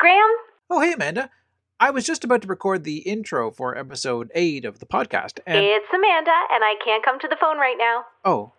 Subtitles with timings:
[0.00, 0.30] Graham.
[0.70, 1.28] Oh, hey, Amanda.
[1.78, 5.58] I was just about to record the intro for episode 8 of the podcast, and.
[5.58, 8.06] It's Amanda, and I can't come to the phone right now.
[8.24, 8.52] Oh,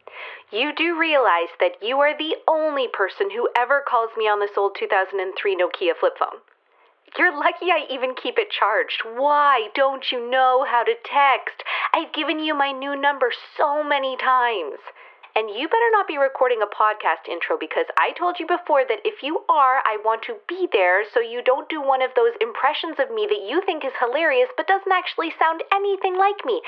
[0.51, 4.51] You do realize that you are the only person who ever calls me on this
[4.55, 6.45] old 2003 Nokia flip phone.
[7.17, 9.01] You're lucky I even keep it charged.
[9.03, 11.63] Why don't you know how to text?
[11.91, 14.77] I've given you my new number so many times.
[15.31, 18.99] And you better not be recording a podcast intro because I told you before that
[19.07, 22.35] if you are, I want to be there so you don't do one of those
[22.43, 26.59] impressions of me that you think is hilarious but doesn't actually sound anything like me.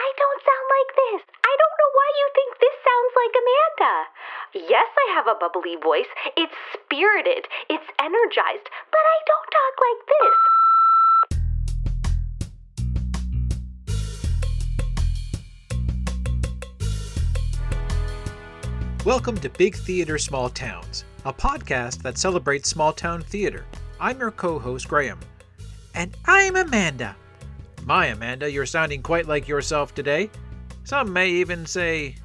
[0.00, 1.20] I don't sound like this.
[1.44, 3.94] I don't know why you think this sounds like Amanda.
[4.72, 6.08] Yes, I have a bubbly voice.
[6.40, 10.55] It's spirited, it's energized, but I don't talk like this.
[19.06, 23.64] Welcome to Big Theater Small Towns, a podcast that celebrates small town theater.
[24.00, 25.20] I'm your co host, Graham.
[25.94, 27.14] And I'm Amanda.
[27.84, 30.28] My Amanda, you're sounding quite like yourself today.
[30.82, 32.16] Some may even say,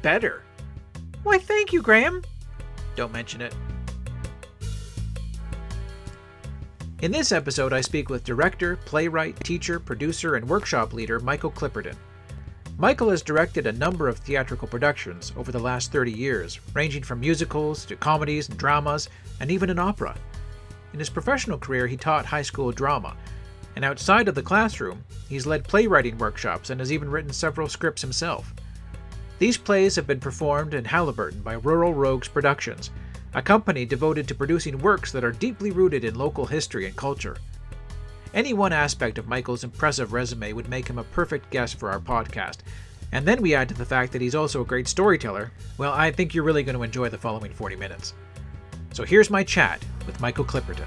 [0.00, 0.44] better.
[1.24, 2.22] Why, thank you, Graham.
[2.94, 3.52] Don't mention it.
[7.02, 11.96] In this episode, I speak with director, playwright, teacher, producer, and workshop leader Michael Clipperton.
[12.80, 17.18] Michael has directed a number of theatrical productions over the last 30 years, ranging from
[17.18, 19.08] musicals to comedies and dramas,
[19.40, 20.16] and even an opera.
[20.92, 23.16] In his professional career, he taught high school drama,
[23.74, 28.00] and outside of the classroom, he's led playwriting workshops and has even written several scripts
[28.00, 28.54] himself.
[29.40, 32.92] These plays have been performed in Haliburton by Rural Rogues Productions,
[33.34, 37.38] a company devoted to producing works that are deeply rooted in local history and culture.
[38.34, 41.98] Any one aspect of Michael's impressive resume would make him a perfect guest for our
[41.98, 42.58] podcast.
[43.10, 45.50] And then we add to the fact that he's also a great storyteller.
[45.78, 48.12] Well, I think you're really going to enjoy the following 40 minutes.
[48.92, 50.86] So here's my chat with Michael Clipperton.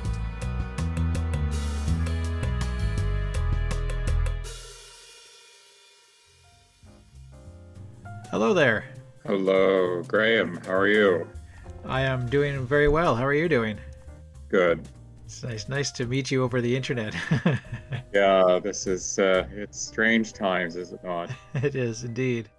[8.29, 8.85] Hello there.
[9.25, 10.57] Hello, Graham.
[10.65, 11.27] How are you?
[11.85, 13.15] I am doing very well.
[13.15, 13.77] How are you doing?
[14.47, 14.87] Good.
[15.31, 17.15] It's nice, nice to meet you over the internet.
[18.13, 21.31] Yeah, this is uh, it's strange times, is it not?
[21.53, 22.49] it is indeed.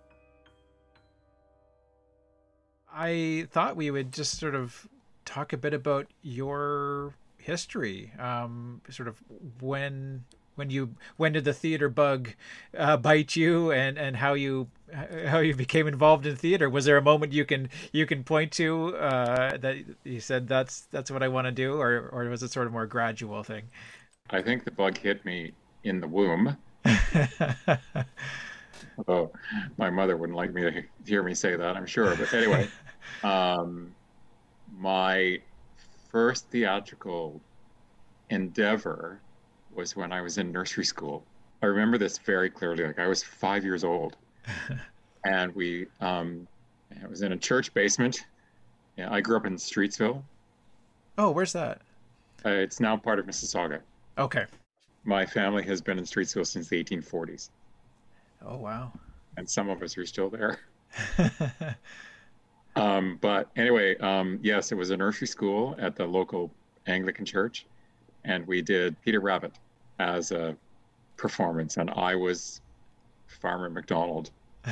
[2.91, 4.89] I thought we would just sort of
[5.27, 9.23] talk a bit about your history, um, sort of
[9.61, 10.25] when
[10.55, 12.31] when you when did the theater bug
[12.75, 14.69] uh, bite you, and and how you
[15.27, 16.69] how you became involved in theater.
[16.69, 20.83] Was there a moment you can you can point to uh, that you said that's
[20.91, 23.65] that's what I want to do, or or was it sort of more gradual thing?
[24.31, 25.53] I think the bug hit me
[25.85, 26.57] in the womb.
[28.99, 29.33] Although
[29.79, 32.15] my mother wouldn't like me to hear me say that, I'm sure.
[32.17, 32.69] But anyway,
[33.23, 33.95] um,
[34.77, 35.41] my
[36.11, 37.41] first theatrical
[38.31, 39.21] endeavor
[39.75, 41.25] was when I was in nursery school.
[41.63, 42.85] I remember this very clearly.
[42.85, 44.17] Like I was five years old,
[45.25, 46.47] and we um,
[46.91, 48.27] it was in a church basement.
[48.97, 50.23] Yeah, I grew up in Streetsville.
[51.19, 51.81] oh, where's that?
[52.45, 53.81] Uh, it's now part of Mississauga.
[54.19, 54.45] Okay.
[55.05, 57.51] My family has been in Streetsville since the 1840s,
[58.45, 58.93] Oh wow.
[59.37, 60.59] and some of us are still there.
[62.75, 66.51] Um, but anyway, um, yes, it was a nursery school at the local
[66.87, 67.67] Anglican church,
[68.25, 69.53] and we did Peter Rabbit
[69.99, 70.57] as a
[71.19, 72.63] performance, and I was
[73.33, 74.31] Farmer McDonald.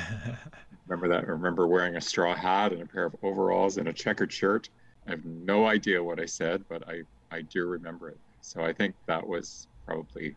[0.86, 1.24] Remember that?
[1.24, 4.68] I remember wearing a straw hat and a pair of overalls and a checkered shirt.
[5.06, 8.18] I have no idea what I said, but I, I do remember it.
[8.40, 10.34] So I think that was probably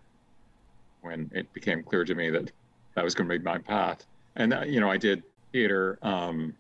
[1.02, 2.52] when it became clear to me that
[2.96, 4.06] that was going to be my path.
[4.36, 6.56] And, uh, you know, I did theater um,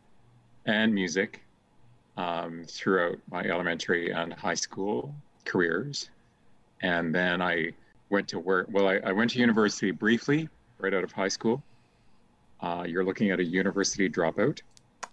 [0.65, 1.43] and music
[2.17, 5.13] um, throughout my elementary and high school
[5.45, 6.09] careers.
[6.81, 7.73] And then I
[8.09, 10.49] went to work, well, I, I went to university briefly
[10.83, 11.63] right out of high school.
[12.61, 14.61] Uh, you're looking at a university dropout,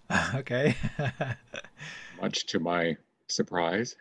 [0.35, 0.75] okay.
[2.21, 2.95] much to my
[3.27, 3.95] surprise.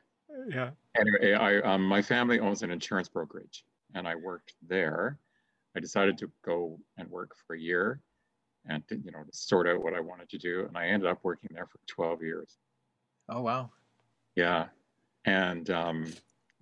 [0.49, 0.71] yeah.
[0.97, 5.19] Anyway, I um, my family owns an insurance brokerage, and I worked there.
[5.77, 8.01] I decided to go and work for a year,
[8.69, 11.09] and to, you know to sort out what I wanted to do, and I ended
[11.09, 12.59] up working there for 12 years.
[13.29, 13.71] Oh wow.
[14.35, 14.67] Yeah,
[15.25, 16.13] and um,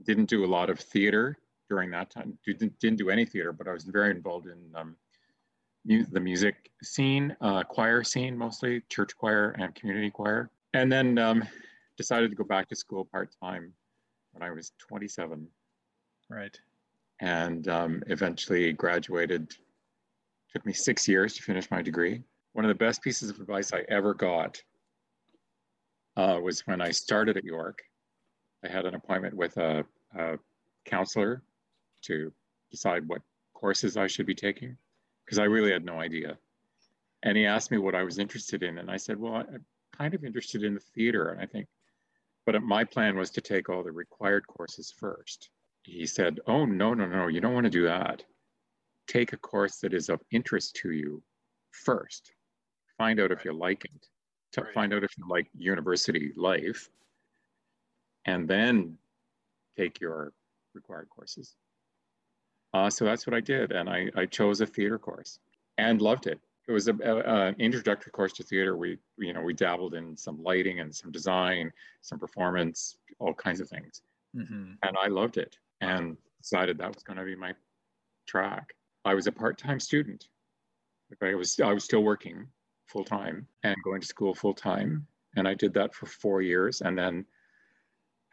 [0.04, 1.38] didn't do a lot of theater
[1.68, 2.38] during that time.
[2.44, 4.96] Didn't didn't do any theater, but I was very involved in um,
[5.84, 10.50] mu- the music scene, uh, choir scene mostly, church choir and community choir.
[10.74, 11.44] And then um,
[11.96, 13.72] decided to go back to school part time
[14.32, 15.46] when I was 27,
[16.30, 16.56] Right.
[17.20, 19.54] and um, eventually graduated.
[20.52, 22.22] Took me six years to finish my degree.
[22.52, 24.62] One of the best pieces of advice I ever got
[26.16, 27.80] uh, was when I started at York.
[28.64, 29.84] I had an appointment with a,
[30.18, 30.38] a
[30.84, 31.42] counselor
[32.02, 32.32] to
[32.70, 33.22] decide what
[33.54, 34.76] courses I should be taking
[35.28, 36.38] because I really had no idea.
[37.22, 38.78] And he asked me what I was interested in.
[38.78, 39.64] And I said, Well, I'm
[39.96, 41.28] kind of interested in the theater.
[41.28, 41.66] And I think,
[42.46, 45.50] but my plan was to take all the required courses first.
[45.82, 48.22] He said, Oh, no, no, no, you don't want to do that.
[49.06, 51.22] Take a course that is of interest to you
[51.72, 52.32] first.
[52.96, 54.06] Find out if you like it,
[54.52, 54.72] to Right.
[54.72, 56.88] find out if you like university life,
[58.24, 58.96] and then
[59.76, 60.32] take your
[60.74, 61.54] required courses.
[62.74, 65.38] Uh, so that's what I did, and I, I chose a theater course
[65.78, 66.38] and loved it.
[66.68, 68.76] It was an introductory course to theater.
[68.76, 71.72] We you know we dabbled in some lighting and some design,
[72.02, 74.02] some performance, all kinds of things,
[74.34, 77.54] hmm and I loved it and decided that was going to be my
[78.26, 78.74] track.
[79.04, 80.28] I was a part-time student.
[81.10, 82.46] Like, I was I was still working
[82.86, 85.06] full time and going to school full time,
[85.36, 87.24] and I did that for four years, and then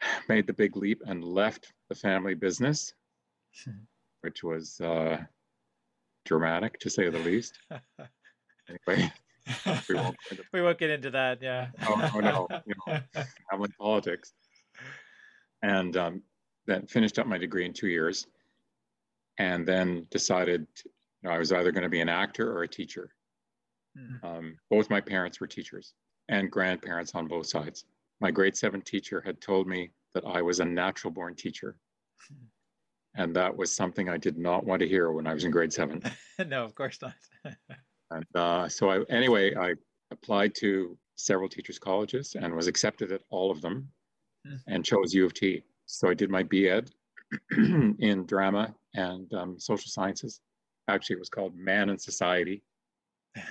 [0.28, 2.94] made the big leap and left the family business,
[4.26, 5.18] which was uh,
[6.24, 7.58] dramatic to say the least.
[8.88, 9.12] Anyway,
[9.88, 11.40] we won't into we won't get into that.
[11.40, 11.68] Yeah.
[11.86, 12.98] Oh, oh, no, you know.
[13.48, 14.32] family politics,
[15.62, 16.22] and um,
[16.66, 18.26] then finished up my degree in two years,
[19.38, 20.90] and then decided you
[21.22, 23.10] know, I was either going to be an actor or a teacher.
[23.96, 24.24] Mhm.
[24.24, 25.94] Um, both my parents were teachers
[26.28, 27.84] and grandparents on both sides.
[28.20, 31.76] My grade seven teacher had told me that I was a natural born teacher.
[33.16, 35.72] And that was something I did not want to hear when I was in grade
[35.72, 36.02] seven.
[36.46, 37.14] no, of course not.
[38.12, 39.74] And uh, so, I, anyway, I
[40.12, 43.88] applied to several teachers' colleges and was accepted at all of them
[44.46, 44.56] Hmm.
[44.68, 45.64] and chose U of T.
[45.86, 46.90] So, I did my BEd
[47.98, 50.40] in drama and um, social sciences.
[50.86, 52.62] Actually, it was called Man and Society.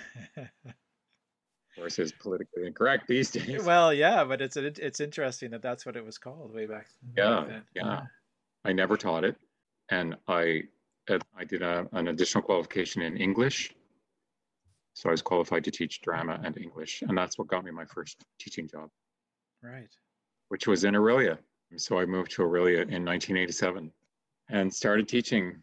[1.77, 3.61] Of course, is politically incorrect these days.
[3.65, 6.87] well, yeah, but it's it's interesting that that's what it was called way back.
[7.17, 7.63] Yeah, back then.
[7.75, 8.01] yeah.
[8.63, 9.35] I never taught it,
[9.89, 10.63] and I
[11.09, 13.73] uh, I did a, an additional qualification in English.
[14.93, 17.85] So I was qualified to teach drama and English, and that's what got me my
[17.85, 18.89] first teaching job,
[19.61, 19.89] Right.
[20.47, 21.37] which was in Orillia.
[21.77, 23.91] So I moved to Orillia in 1987
[24.49, 25.61] and started teaching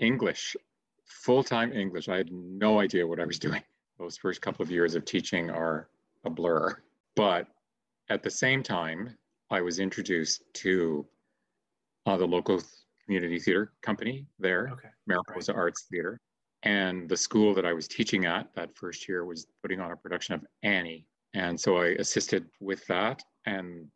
[0.00, 0.56] English,
[1.04, 2.08] full-time English.
[2.08, 3.62] I had no idea what I was doing.
[3.98, 5.88] Those first couple of years of teaching are
[6.24, 6.82] a blur.
[7.14, 7.46] But
[8.10, 9.16] at the same time,
[9.50, 11.06] I was introduced to
[12.06, 12.60] uh, the local
[13.06, 14.88] community theater company there, Okay.
[15.06, 16.20] Mariposa Arts Theater.
[16.62, 19.96] And the school that I was teaching at that first year was putting on a
[19.96, 21.06] production of Annie.
[21.34, 23.22] And so I assisted with that.
[23.46, 23.86] And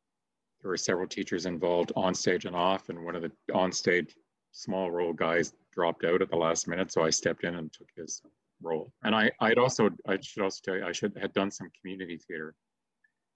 [0.61, 2.89] there were several teachers involved on stage and off.
[2.89, 4.15] And one of the on stage
[4.53, 6.93] small role guys dropped out at the last minute.
[6.93, 8.23] So I stepped in and took his
[8.63, 8.93] role.
[9.03, 12.19] And I, I'd also, I should also tell you, I should had done some community
[12.19, 12.55] theater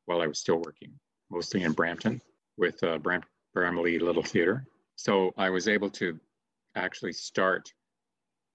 [0.05, 0.93] while I was still working,
[1.31, 2.21] mostly in Brampton
[2.57, 3.23] with uh, Bram,
[3.57, 4.67] Bramalea Little Theater.
[4.97, 6.19] So I was able to
[6.75, 7.73] actually start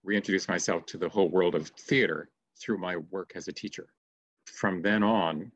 [0.03, 3.87] reintroduce myself to the whole world of theater through my work as a teacher.
[4.45, 5.51] From then on,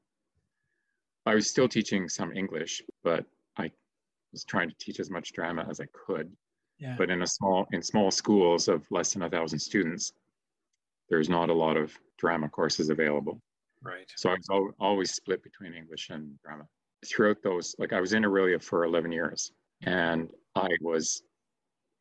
[1.25, 3.25] I was still teaching some English, but
[3.57, 3.71] I
[4.31, 6.31] was trying to teach as much drama as I could.
[6.79, 6.95] Yeah.
[6.97, 10.11] But in a small in small schools of less than a thousand students,
[11.09, 13.41] there's not a lot of drama courses available.
[13.81, 14.11] right.
[14.17, 16.67] So I was al- always split between English and drama.
[17.05, 19.51] Throughout those, like I was in Orillia for 11 years,
[19.85, 21.23] and I was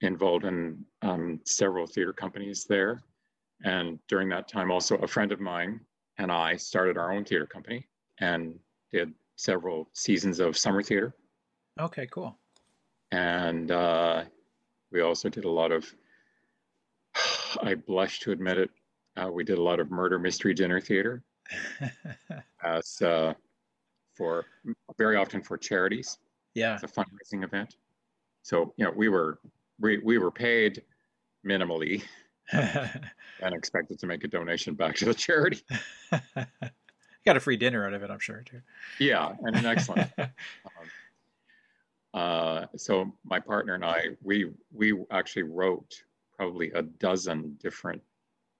[0.00, 3.02] involved in um, several theater companies there.
[3.64, 5.80] And during that time, also a friend of mine
[6.18, 7.86] and I started our own theater company
[8.18, 8.58] and
[8.90, 11.14] did several seasons of summer theater.
[11.80, 12.06] Okay.
[12.06, 12.36] Cool.
[13.12, 14.24] And uh,
[14.90, 15.92] we also did a lot of,
[17.62, 18.70] I blush to admit it,
[19.16, 21.22] uh, we did a lot of murder mystery dinner theater
[22.64, 23.34] as uh,
[24.14, 24.46] for
[24.98, 26.18] very often for charities.
[26.54, 26.74] Yeah.
[26.74, 27.76] It's a fundraising event.
[28.42, 29.38] So you know we were
[29.80, 30.82] we, we were paid
[31.46, 32.02] minimally
[32.52, 35.62] and expected to make a donation back to the charity.
[37.24, 38.60] Got a free dinner out of it, I'm sure too.
[38.98, 40.10] Yeah, and an excellent.
[40.18, 40.28] um,
[42.14, 46.02] uh, so my partner and I we we actually wrote
[46.36, 48.02] probably a dozen different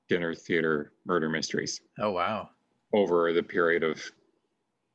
[0.08, 2.50] dinner theater murder mysteries oh wow.
[2.92, 4.00] over the period of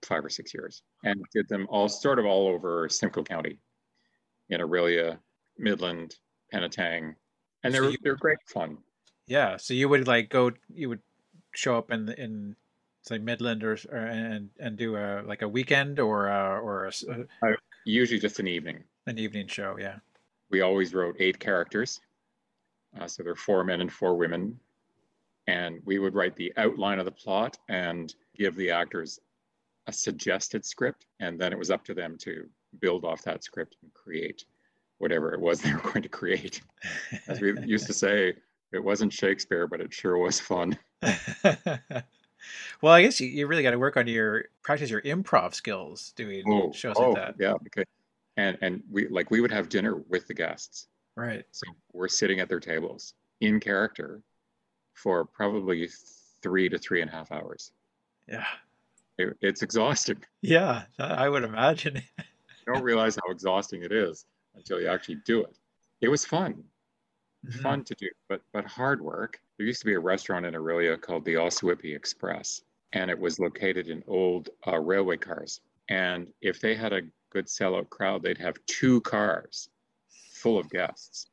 [0.04, 3.58] five or six years and did them all sort of all over Simcoe County
[4.50, 5.18] in Orillia,
[5.58, 6.16] Midland,
[6.54, 7.16] Penetang.
[7.63, 8.77] And they're you- they're great fun.
[9.25, 9.58] Yeah.
[9.58, 10.51] So you would like go.
[10.74, 11.01] You would
[11.54, 12.56] show up in in
[13.01, 16.88] say Midland or, or and and do a like a weekend or a, or a
[16.89, 17.51] s uh, uh,
[17.86, 18.84] Usually just an evening.
[19.08, 19.77] an evening show.
[19.80, 19.98] Yeah.
[20.50, 22.00] We always wrote eight characters.
[23.00, 24.58] Uh, so there are four men and four women.
[25.48, 29.20] And we would write the outline of the plot and give the actors
[29.88, 31.06] a suggested script.
[31.20, 32.48] And then it was up to them to
[32.79, 34.46] build off that script and create
[35.00, 36.62] whatever it was they were going to create.
[37.27, 38.34] As we used to say,
[38.72, 40.77] it wasn't Shakespeare, but it sure was fun.
[42.82, 46.13] well, I guess you, you really got to work on your practice your improv skills
[46.15, 47.36] doing oh, shows oh, like that.
[47.39, 47.86] Yeah, because
[48.36, 50.88] and and we like we would have dinner with the guests.
[51.15, 51.46] Right.
[51.51, 54.22] So we're sitting at their tables in character
[54.94, 55.89] for probably
[56.41, 57.72] three to three and a half hours.
[58.27, 58.46] Yeah.
[59.18, 60.24] It, it's exhausting.
[60.42, 61.96] Yeah, I would imagine.
[61.96, 65.58] you don't realize how exhausting it is until you actually do it.
[66.00, 66.64] It was fun,
[67.46, 67.60] mm-hmm.
[67.60, 69.42] fun to do, but but hard work.
[69.58, 72.62] There used to be a restaurant in Orillia called the Ossawippi Express,
[72.94, 75.60] and it was located in old uh, railway cars.
[75.90, 79.70] And if they had a good sellout crowd, they'd have two cars
[80.34, 81.28] full of guests.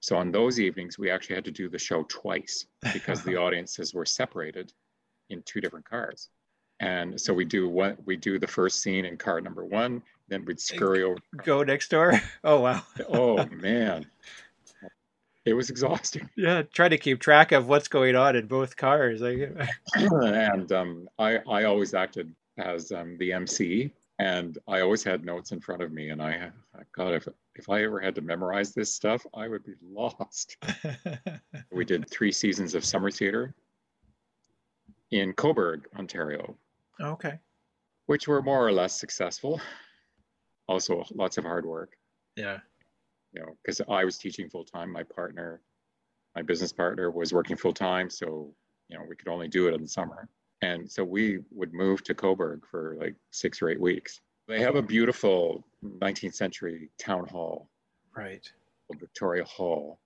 [0.00, 3.94] So on those evenings, we actually had to do the show twice because the audiences
[3.94, 4.72] were separated
[5.30, 6.28] in two different cars.
[6.80, 10.44] And so we do what we do the first scene in car number one, then
[10.44, 11.18] we'd scurry over.
[11.44, 12.20] Go next door.
[12.44, 12.82] Oh wow.
[13.08, 14.06] oh man.
[15.44, 16.28] It was exhausting.
[16.36, 19.20] Yeah, try to keep track of what's going on in both cars.
[19.94, 25.52] and um, I, I always acted as um, the MC, and I always had notes
[25.52, 26.08] in front of me.
[26.08, 26.50] And I,
[26.96, 30.56] God, if if I ever had to memorize this stuff, I would be lost.
[31.72, 33.54] we did three seasons of summer theater
[35.10, 36.56] in Cobourg, Ontario.
[37.00, 37.38] Okay.
[38.06, 39.60] Which were more or less successful.
[40.68, 41.96] Also, lots of hard work.
[42.36, 42.58] Yeah.
[43.32, 44.92] You know, because I was teaching full time.
[44.92, 45.60] My partner,
[46.36, 48.08] my business partner, was working full time.
[48.10, 48.54] So,
[48.88, 50.28] you know, we could only do it in the summer.
[50.62, 54.20] And so we would move to Cobourg for like six or eight weeks.
[54.46, 57.68] They have a beautiful 19th century town hall.
[58.16, 58.46] Right.
[58.92, 59.98] Victoria Hall,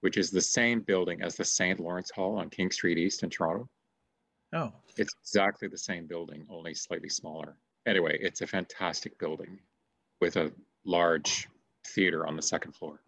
[0.00, 1.80] which is the same building as the St.
[1.80, 3.68] Lawrence Hall on King Street East in Toronto.
[4.56, 4.72] Oh.
[4.96, 7.56] It's exactly the same building, only slightly smaller.
[7.86, 9.58] Anyway, it's a fantastic building
[10.20, 10.50] with a
[10.86, 11.46] large
[11.86, 13.00] theater on the second floor.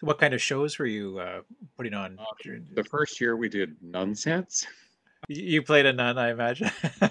[0.00, 1.40] What kind of shows were you uh,
[1.76, 2.18] putting on?
[2.18, 4.64] Uh, the first year we did Nunsense.
[5.28, 6.70] You played a nun, I imagine.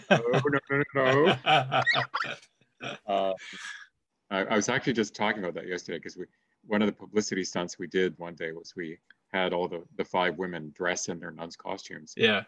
[0.09, 1.35] no, no, no, no.
[3.07, 3.33] uh,
[4.31, 6.25] I, I, was actually just talking about that yesterday because we
[6.65, 8.97] one of the publicity stunts we did one day was we
[9.31, 12.13] had all the the five women dress in their nuns costumes.
[12.17, 12.43] Yeah.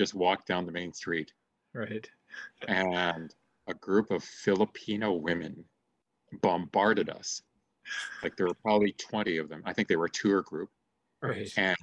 [0.00, 1.32] Just walked down the main street.
[1.74, 2.08] Right.
[2.66, 3.34] And
[3.66, 5.64] a group of Filipino women
[6.42, 7.42] bombarded us.
[8.22, 9.62] Like there were probably 20 of them.
[9.64, 10.70] I think they were a tour group.
[11.22, 11.50] Right.
[11.56, 11.76] And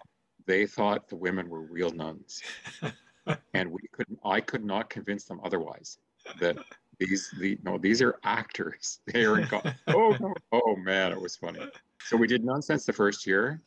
[0.45, 2.41] they thought the women were real nuns.
[3.53, 5.97] and we couldn't I could not convince them otherwise
[6.39, 6.57] that
[6.99, 8.99] these the no these are actors.
[9.13, 9.47] They are
[9.87, 11.59] oh no, oh man, it was funny.
[12.05, 13.61] So we did Nunsense the first year,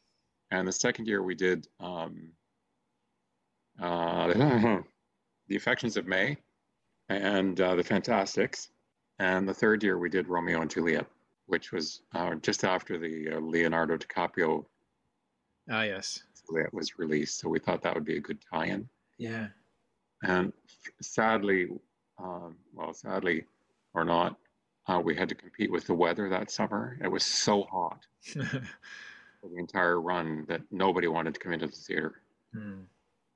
[0.51, 2.31] and the second year we did um,
[3.79, 6.37] the affections of May
[7.09, 8.71] and uh, the Fantasticks.
[9.19, 11.07] And the third year we did Romeo and Juliet,
[11.47, 14.65] which was uh, just after the uh, Leonardo DiCaprio.
[15.71, 16.23] Ah, yes.
[16.47, 18.89] Juliet was released, so we thought that would be a good tie-in.
[19.19, 19.49] Yeah.
[20.23, 20.53] And
[21.03, 21.69] sadly,
[22.23, 23.45] um, well, sadly
[23.95, 24.37] or not,
[24.87, 26.99] uh, we had to compete with the weather that summer.
[27.03, 31.73] It was so hot for the entire run that nobody wanted to come into the
[31.73, 32.23] theater.
[32.55, 32.83] Hmm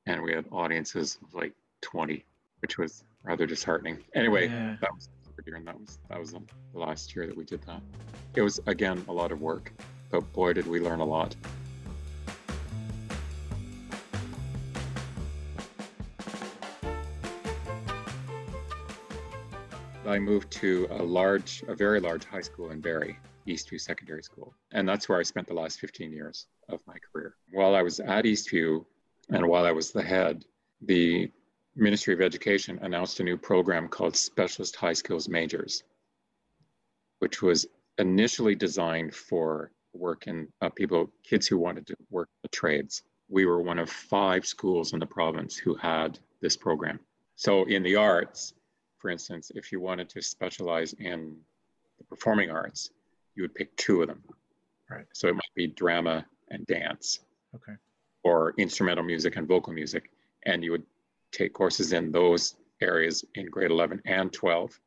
[0.07, 2.25] and we had audiences of like 20,
[2.61, 3.99] which was rather disheartening.
[4.15, 4.77] Anyway, yeah.
[4.81, 5.09] that was
[5.55, 6.41] and that was that was the
[6.73, 7.83] last year that we did that.
[8.37, 9.73] It was again a lot of work,
[10.11, 11.35] but boy did we learn a lot.
[20.07, 24.53] I moved to a large, a very large high school in Barrie, Eastview Secondary School.
[24.73, 27.37] And that's where I spent the last 15 years of my career.
[27.51, 28.85] While I was at Eastview,
[29.33, 30.45] and while I was the head,
[30.83, 31.31] the
[31.75, 35.85] Ministry of Education announced a new program called Specialist High Skills Majors,
[37.21, 37.67] which was
[37.99, 43.03] initially designed for work in uh, people, kids who wanted to work the trades.
[43.29, 47.01] We were one of five schools in the province who had this program.
[47.37, 48.53] So in the arts,
[48.99, 51.37] for instance, if you wanted to specialize in
[51.99, 52.91] the performing arts,
[53.35, 54.23] you would pick two of them.
[54.91, 55.07] Right.
[55.15, 57.21] So it might be drama and dance.
[57.55, 57.75] Okay
[58.25, 60.11] or instrumental music and vocal music.
[60.45, 60.85] And you would
[61.33, 64.79] take courses in those areas in grade 11 and 12.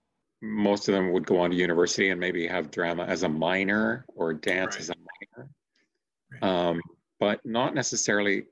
[0.41, 4.05] Most of them would go on to university and maybe have drama as a minor
[4.15, 4.81] or dance right.
[4.81, 4.95] as a
[5.37, 5.49] minor,
[6.31, 6.43] right.
[6.43, 6.81] um,
[7.19, 8.45] but not necessarily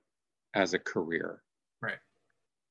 [0.53, 1.41] as a career.
[1.81, 1.97] Right.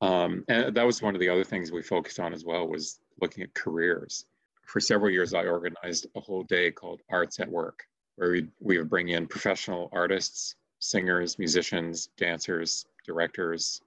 [0.00, 2.98] Um, and that was one of the other things we focused on as well was
[3.20, 4.24] looking at careers.
[4.64, 7.80] For several years, I organized a whole day called Arts at Work,
[8.16, 13.80] where we we would bring in professional artists singers, musicians, dancers, directors,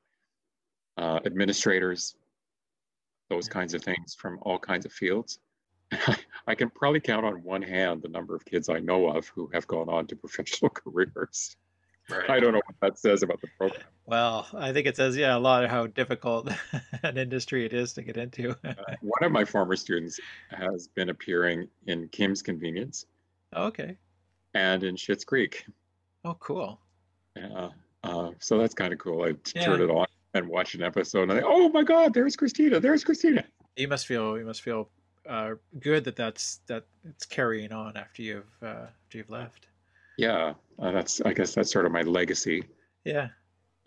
[0.98, 2.16] uh, administrators,
[3.30, 5.40] those kinds of things from all kinds of fields.
[6.48, 9.50] I can probably count on one hand the number of kids I know of who
[9.54, 11.58] have gone on to professional careers.
[12.10, 12.30] Right.
[12.30, 13.82] I don't know what that says about the program.
[14.06, 16.50] Well, I think it says, yeah, a lot of how difficult
[17.04, 18.52] an industry it is to get into.
[18.64, 23.06] uh, one of my former students has been appearing in Kim's Convenience.
[23.54, 23.98] Oh, okay.
[24.54, 25.66] And in Schitt's Creek.
[26.24, 26.80] Oh, cool.
[27.36, 27.70] Yeah.
[28.04, 29.24] Uh, so that's kind of cool.
[29.24, 29.66] I yeah.
[29.66, 32.80] turned it on and watched an episode, and I, oh my God, there's Christina.
[32.80, 33.44] There's Christina.
[33.76, 34.90] You must feel you must feel
[35.28, 39.68] uh, good that that's that it's carrying on after you've uh, after you've left.
[40.18, 42.64] Yeah, uh, that's I guess that's sort of my legacy.
[43.04, 43.30] Yeah.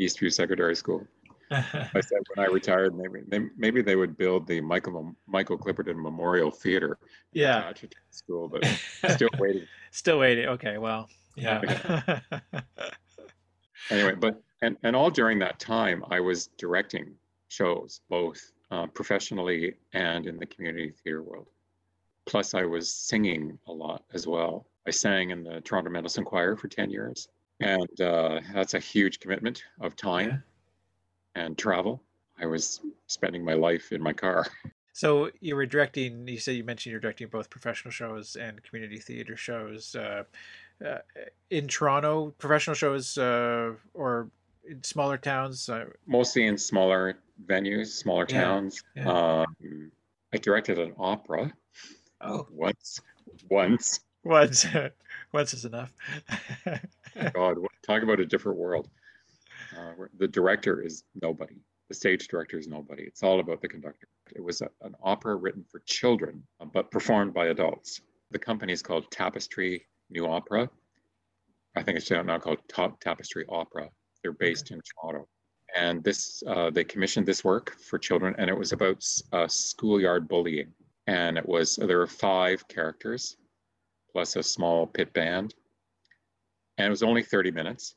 [0.01, 1.07] Eastview Secondary School.
[1.51, 6.01] I said when I retired, maybe they, maybe they would build the Michael Michael Clipperton
[6.01, 6.99] Memorial Theater.
[7.33, 7.73] Yeah.
[8.11, 8.65] School, but
[9.15, 9.67] still waiting.
[9.91, 10.47] still waiting.
[10.47, 10.79] Okay.
[10.79, 11.09] Well.
[11.37, 12.21] Yeah.
[13.91, 17.15] anyway, but and and all during that time, I was directing
[17.49, 21.49] shows both uh, professionally and in the community theater world.
[22.27, 24.67] Plus, I was singing a lot as well.
[24.87, 27.29] I sang in the Toronto Mendelssohn Choir for 10 years,
[27.61, 30.43] and uh, that's a huge commitment of time
[31.35, 32.03] and travel.
[32.41, 34.47] I was spending my life in my car.
[34.93, 36.27] So you were directing.
[36.27, 40.25] You said you mentioned you're directing both professional shows and community theater shows uh,
[40.85, 40.99] uh,
[41.51, 42.35] in Toronto.
[42.39, 44.31] Professional shows uh, or
[44.69, 45.69] in smaller towns.
[45.69, 48.41] Uh, Mostly in smaller venues, smaller yeah.
[48.43, 48.83] towns.
[48.97, 49.09] Yeah.
[49.11, 49.91] Um,
[50.33, 51.53] I directed an opera.
[52.21, 53.01] Oh, once,
[53.49, 54.67] once, once,
[55.33, 55.93] once is enough.
[57.35, 57.57] God,
[57.87, 58.89] talk about a different world.
[59.77, 61.57] Uh, the director is nobody.
[61.89, 63.05] The stage director is nobody.
[63.05, 64.09] It's all about the conductor.
[64.35, 68.01] It was a, an opera written for children, uh, but performed by adults.
[68.31, 70.69] The company is called Tapestry New Opera.
[71.77, 73.89] I think it's now called Top Tapestry Opera.
[74.23, 75.29] They're based in Toronto
[75.77, 80.29] and this uh, they commissioned this work for children, and it was about uh, schoolyard
[80.29, 80.73] bullying.
[81.07, 83.37] And it was there were five characters,
[84.13, 85.55] plus a small pit band,
[86.77, 87.95] and it was only 30 minutes.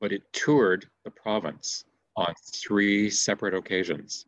[0.00, 1.84] But it toured the province
[2.16, 4.26] on three separate occasions,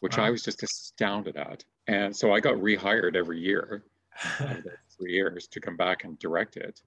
[0.00, 0.24] which wow.
[0.24, 1.64] I was just astounded at.
[1.86, 3.84] And so I got rehired every year,
[4.98, 6.82] three years, to come back and direct it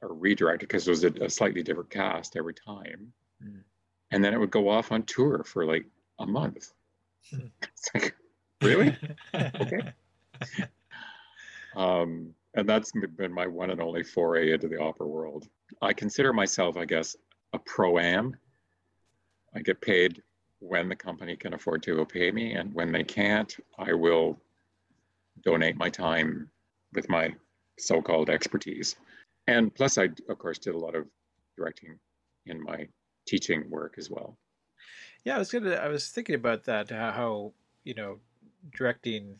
[0.00, 3.12] or redirect it because it was a, a slightly different cast every time.
[3.44, 3.62] Mm.
[4.10, 5.84] And then it would go off on tour for like
[6.18, 6.72] a month.
[7.32, 8.14] it's like,
[8.62, 8.96] really?
[9.34, 9.92] okay.
[11.76, 15.48] Um, and that's been my one and only foray into the opera world.
[15.82, 17.16] I consider myself, I guess,
[17.52, 18.36] a pro am.
[19.54, 20.22] I get paid
[20.60, 24.40] when the company can afford to pay me, and when they can't, I will
[25.42, 26.50] donate my time
[26.92, 27.34] with my
[27.78, 28.96] so called expertise.
[29.46, 31.06] And plus, I, of course, did a lot of
[31.56, 31.98] directing
[32.46, 32.86] in my
[33.26, 34.36] teaching work as well.
[35.24, 35.74] Yeah, I was gonna.
[35.74, 36.90] I was thinking about that.
[36.90, 37.52] How
[37.84, 38.18] you know,
[38.76, 39.36] directing.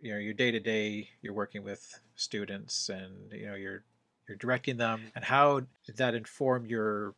[0.00, 3.84] You know, your day to day, you're working with students, and you know, you're
[4.28, 5.12] you're directing them.
[5.14, 7.14] And how did that inform your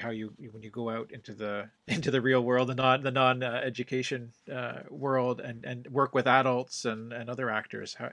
[0.00, 3.10] how you when you go out into the into the real world the non the
[3.10, 8.10] non uh, education uh, world and and work with adults and and other actors how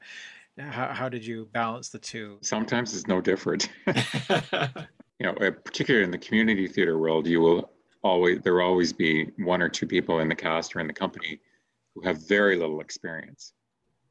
[0.59, 3.69] how, how did you balance the two sometimes it's no different
[5.19, 7.71] you know, uh, particularly in the community theater world, you will
[8.03, 10.93] always there will always be one or two people in the cast or in the
[10.93, 11.39] company
[11.93, 13.53] who have very little experience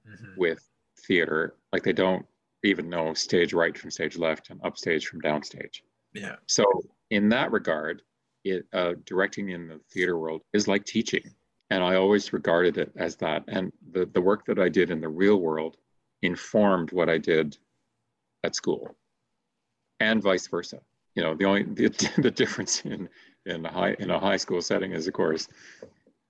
[0.07, 0.39] mm-hmm.
[0.39, 0.63] with
[1.07, 2.27] theater, like they don't
[2.65, 5.81] even know stage right from stage left and upstage from downstage.
[6.13, 6.37] Yeah.
[6.47, 6.65] So
[7.11, 8.03] in that regard,
[8.45, 11.35] it uh, directing in the theater world is like teaching,
[11.71, 13.45] and I always regarded it as that.
[13.49, 15.79] And the the work that I did in the real world
[16.23, 17.57] informed what I did
[18.45, 18.97] at school,
[20.01, 20.81] and vice versa.
[21.15, 21.89] You know the only the,
[22.23, 23.09] the difference in
[23.47, 25.49] in a high in a high school setting is of course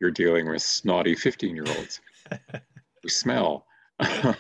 [0.01, 2.01] you're dealing with snotty 15 year olds
[3.03, 3.67] who smell.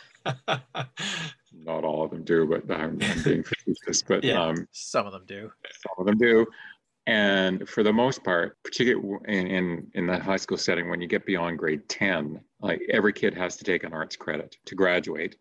[1.53, 5.13] Not all of them do but i'm, I'm being facetious but yeah, um, some of
[5.13, 5.51] them do.
[5.73, 6.47] some of them do.
[7.07, 11.09] And for the most part particularly in, in in the high school setting when you
[11.09, 15.37] get beyond grade 10 like every kid has to take an arts credit to graduate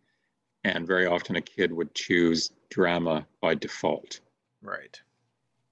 [0.63, 4.19] and very often a kid would choose drama by default
[4.61, 4.99] Right.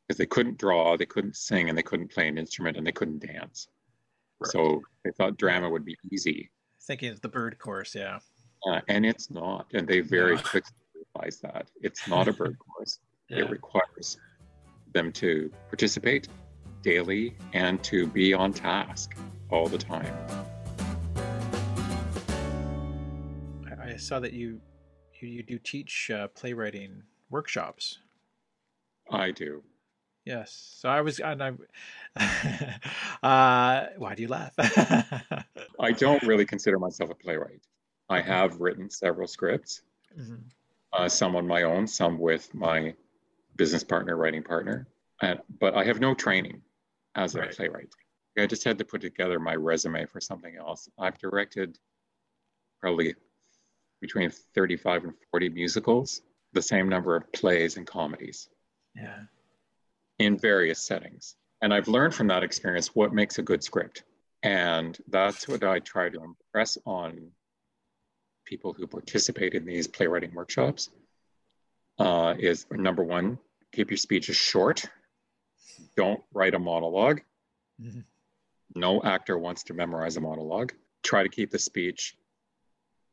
[0.08, 2.92] Because they couldn't draw, they couldn't sing, and they couldn't play an instrument, and they
[2.92, 3.68] couldn't dance.
[4.40, 4.52] Right.
[4.52, 6.52] So they thought drama would be easy.
[6.84, 8.20] Thinking of the bird course, yeah.
[8.70, 9.68] Uh, and it's not.
[9.74, 10.76] And they very quickly
[11.16, 13.00] realized that it's not a bird course.
[13.30, 13.40] yeah.
[13.40, 14.18] It requires
[14.94, 16.28] them to participate
[16.84, 19.16] daily and to be on task
[19.50, 20.14] all the time.
[23.96, 24.60] I saw that you
[25.22, 28.00] you, you do teach uh, playwriting workshops.
[29.10, 29.64] I do.
[30.26, 30.76] Yes.
[30.80, 31.52] So I was, and I.
[33.26, 34.52] uh, why do you laugh?
[35.80, 37.62] I don't really consider myself a playwright.
[38.10, 39.84] I have written several scripts,
[40.20, 40.42] mm-hmm.
[40.92, 42.94] uh, some on my own, some with my
[43.56, 44.88] business partner, writing partner.
[45.22, 46.62] And, but I have no training
[47.16, 47.52] as a right.
[47.52, 47.90] playwright.
[48.38, 50.90] I just had to put together my resume for something else.
[51.00, 51.80] I've directed
[52.82, 53.16] probably
[54.06, 56.22] between 35 and 40 musicals,
[56.54, 58.50] the same number of plays and comedies.
[58.96, 59.24] Yeah.
[60.20, 61.36] In various settings.
[61.62, 64.04] And I've learned from that experience what makes a good script.
[64.44, 67.32] And that's what I try to impress on
[68.46, 70.90] people who participate in these playwriting workshops
[71.98, 73.40] uh, is number one,
[73.74, 74.88] keep your speeches short.
[75.98, 77.22] Don't write a monolog
[77.82, 78.02] mm-hmm.
[78.76, 80.74] No actor wants to memorize a monologue.
[81.02, 82.16] Try to keep the speech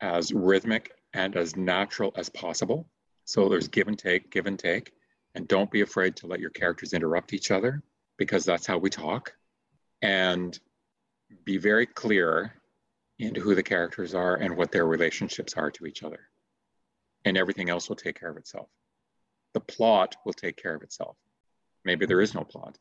[0.02, 2.86] as rhythmic and as natural as possible.
[3.24, 4.92] So there's give and take, give and take.
[5.34, 7.82] And don't be afraid to let your characters interrupt each other
[8.18, 9.32] because that's how we talk.
[10.02, 10.58] And
[11.44, 12.52] be very clear
[13.18, 16.20] into who the characters are and what their relationships are to each other.
[17.24, 18.68] And everything else will take care of itself.
[19.54, 21.16] The plot will take care of itself.
[21.84, 22.76] Maybe there is no plot.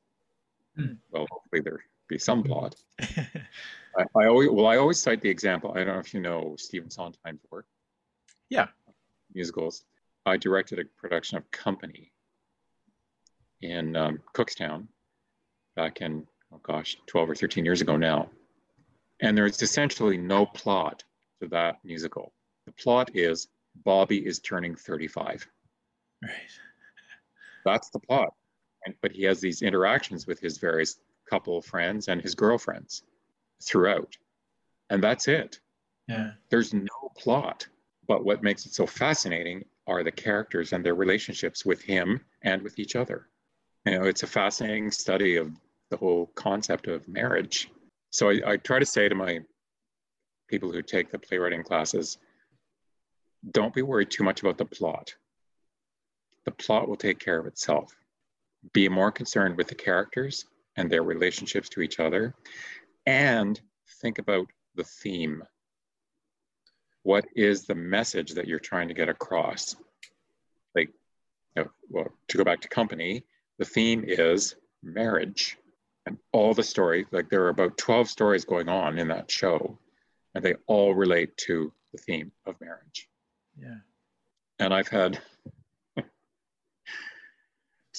[0.78, 0.98] Mm.
[1.12, 2.76] Well, hopefully there be some plot.
[3.98, 5.72] I, I, always well, I always cite the example.
[5.72, 7.66] I don't know if you know Stephen Sondheim's work.
[8.50, 8.68] Yeah.
[9.34, 9.86] Musicals.
[10.26, 12.12] I directed a production of Company
[13.62, 14.88] in um, Cookstown
[15.76, 18.30] back in oh gosh, 12 or 13 years ago now.
[19.22, 21.04] And there's essentially no plot
[21.42, 22.34] to that musical.
[22.66, 23.48] The plot is
[23.86, 25.48] Bobby is turning 35.
[26.24, 26.32] Right.
[27.66, 28.34] That's the plot.
[28.86, 31.00] And, but he has these interactions with his various
[31.30, 33.04] couple friends and his girlfriends
[33.62, 34.16] throughout.
[34.90, 35.60] And that's it.
[36.08, 36.32] Yeah.
[36.50, 37.68] There's no plot.
[38.08, 42.62] But what makes it so fascinating are the characters and their relationships with him and
[42.62, 43.28] with each other.
[43.86, 45.52] You know, it's a fascinating study of
[45.90, 47.70] the whole concept of marriage
[48.12, 49.40] so I, I try to say to my
[50.48, 52.18] people who take the playwriting classes,
[53.52, 55.16] don't be worried too much about the plot.
[56.46, 57.96] The plot will take care of itself.
[58.74, 60.46] Be more concerned with the characters
[60.76, 62.36] and their relationships to each other,
[63.06, 63.60] and
[64.02, 65.44] think about the theme.
[67.04, 69.76] What is the message that you're trying to get across?
[70.76, 70.90] Like,
[71.56, 73.24] you know, well, to go back to company,
[73.58, 75.58] the theme is marriage
[76.06, 79.78] and all the stories like there are about 12 stories going on in that show
[80.34, 83.08] and they all relate to the theme of marriage
[83.60, 83.78] yeah
[84.60, 85.20] and i've had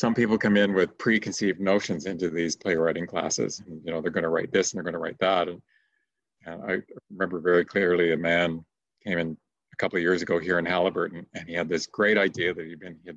[0.03, 4.11] some people come in with preconceived notions into these playwriting classes and you know they're
[4.11, 5.63] going to write this and they're going to write that and,
[6.45, 8.65] and i remember very clearly a man
[9.05, 9.37] came in
[9.73, 12.67] a couple of years ago here in Haliburton, and he had this great idea that
[12.67, 13.17] he'd been, he had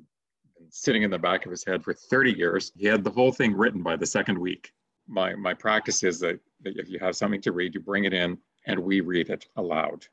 [0.56, 3.32] been sitting in the back of his head for 30 years he had the whole
[3.32, 4.70] thing written by the second week
[5.08, 8.14] my my practice is that, that if you have something to read, you bring it
[8.14, 10.06] in and we read it aloud.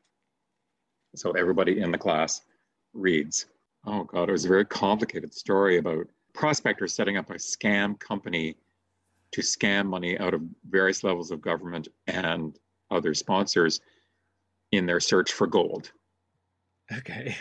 [1.16, 2.42] So everybody in the class
[2.94, 3.46] reads.
[3.86, 8.56] Oh God, it was a very complicated story about prospectors setting up a scam company
[9.32, 12.58] to scam money out of various levels of government and
[12.92, 13.82] other sponsors
[14.72, 15.92] in their search for gold.
[16.92, 17.36] Okay.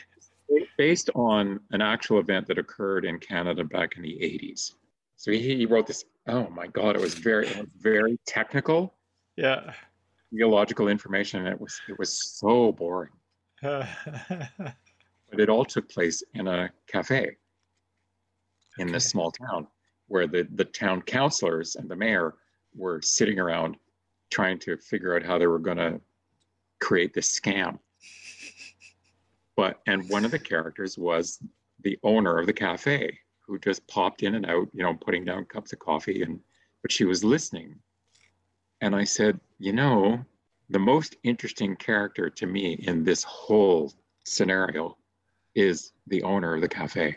[0.78, 4.72] Based on an actual event that occurred in Canada back in the 80s.
[5.16, 8.94] So he, he wrote this oh my god, it was very it was very technical.
[9.36, 9.72] Yeah.
[10.34, 11.46] Geological information.
[11.46, 13.12] It was it was so boring.
[13.62, 13.86] but
[15.38, 17.36] it all took place in a cafe
[18.78, 18.92] in okay.
[18.92, 19.66] this small town
[20.08, 22.34] where the, the town councilors and the mayor
[22.74, 23.76] were sitting around
[24.30, 26.00] trying to figure out how they were going to
[26.80, 27.78] create this scam.
[29.56, 31.38] But and one of the characters was
[31.82, 35.44] the owner of the cafe who just popped in and out, you know, putting down
[35.44, 36.40] cups of coffee and
[36.82, 37.76] but she was listening.
[38.80, 40.24] And I said, you know,
[40.68, 43.92] the most interesting character to me in this whole
[44.24, 44.96] scenario
[45.54, 47.16] is the owner of the cafe.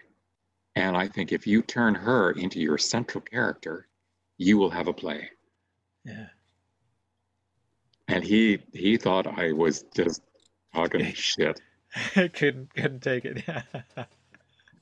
[0.76, 3.88] And I think if you turn her into your central character,
[4.38, 5.30] you will have a play.
[6.04, 6.28] Yeah.
[8.08, 10.22] And he he thought I was just
[10.74, 11.62] talking shit.
[12.14, 13.44] couldn't couldn't take it.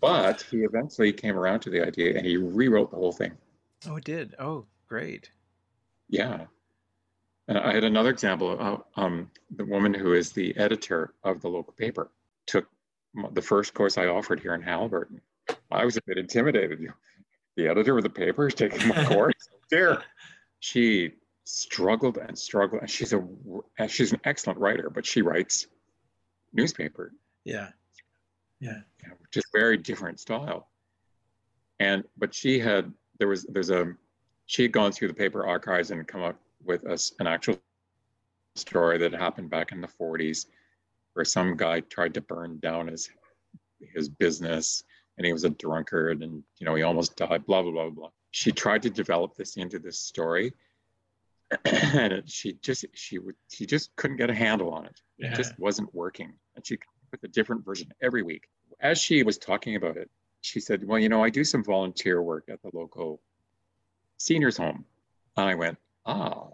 [0.02, 3.32] But he eventually came around to the idea and he rewrote the whole thing.
[3.88, 4.36] Oh, it did.
[4.38, 5.30] Oh, great.
[6.10, 6.48] Yeah.
[7.48, 11.48] And I had another example of um, the woman who is the editor of the
[11.48, 12.12] local paper
[12.48, 12.68] took
[13.32, 15.22] the first course I offered here in Haliburton.
[15.72, 16.88] I was a bit intimidated.
[17.56, 19.34] The editor of the paper is taking my course.
[19.70, 20.04] There,
[20.60, 21.14] she
[21.46, 22.82] struggled and struggled.
[22.82, 23.24] And she's a
[23.88, 25.68] she's an excellent writer, but she writes
[26.54, 27.14] newspaper.
[27.44, 27.70] Yeah.
[28.60, 28.82] Yeah.
[29.32, 30.70] Just very different style.
[31.80, 33.94] And but she had there was there's a
[34.46, 37.60] she had gone through the paper archives and come up with us an actual
[38.56, 40.46] story that happened back in the 40s
[41.14, 43.10] where some guy tried to burn down his
[43.94, 44.84] his business
[45.18, 48.10] and he was a drunkard and you know he almost died blah blah blah blah
[48.32, 50.52] she tried to develop this into this story
[51.66, 55.02] and it, she just she would she just couldn't get a handle on it.
[55.20, 55.34] It Yeah.
[55.34, 56.34] just wasn't working.
[56.56, 58.48] And she came up with a different version every week.
[58.80, 60.10] As she was talking about it
[60.42, 63.22] she said well you know i do some volunteer work at the local
[64.18, 64.86] seniors home.
[65.38, 66.48] And i went ah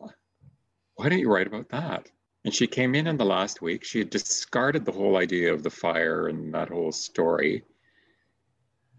[0.96, 2.12] why don't you write about that?
[2.44, 3.86] And she came in in the last week.
[3.86, 7.64] She had discarded the whole idea of the fire and that whole story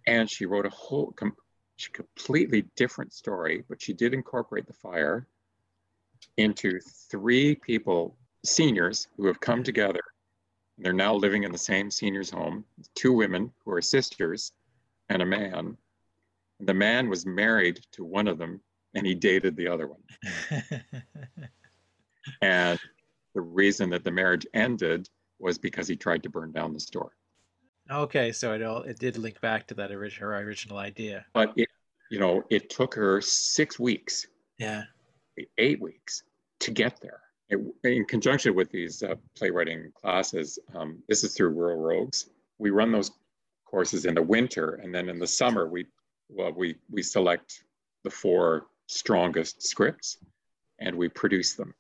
[0.06, 1.36] and she wrote a whole com-
[1.92, 5.26] completely different story but she did incorporate the fire
[6.36, 6.78] into
[7.10, 10.00] three people seniors who have come together.
[10.78, 14.52] They're now living in the same seniors home two women who are sisters
[15.08, 15.76] and a man.
[16.60, 18.60] The man was married to one of them
[18.94, 20.02] and he dated the other one.
[22.42, 22.78] And
[23.34, 25.08] the reason that the marriage ended
[25.38, 27.12] was because he tried to burn down the store
[27.90, 31.24] okay, so it all it did link back to that original her original idea.
[31.33, 31.68] but it
[32.11, 34.26] you know it took her six weeks
[34.59, 34.85] Yeah.
[35.59, 36.22] eight weeks
[36.61, 37.20] to get there.
[37.48, 42.29] It, in conjunction with these uh, playwriting classes, um, this is through Rural Rogues.
[42.59, 43.11] We run those
[43.64, 45.87] courses in the winter, and then in the summer we
[46.29, 47.64] well we we select
[48.05, 50.18] the four strongest scripts,
[50.79, 51.74] and we produce them,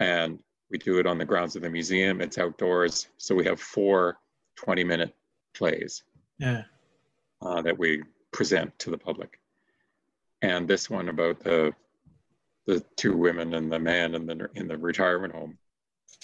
[0.00, 0.38] and
[0.70, 2.20] we do it on the grounds of the museum.
[2.20, 4.18] It's outdoors, so we have four
[4.58, 5.14] 20-minute
[5.54, 6.02] plays
[6.38, 6.62] Yeah.
[7.42, 9.38] uh, that we present to the public.
[10.42, 11.72] And this one about the
[12.66, 15.58] the two women and the man in the in the retirement home,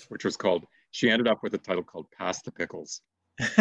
[0.08, 0.64] which was called.
[0.90, 3.00] She ended up with a title called "Pass the Pickles."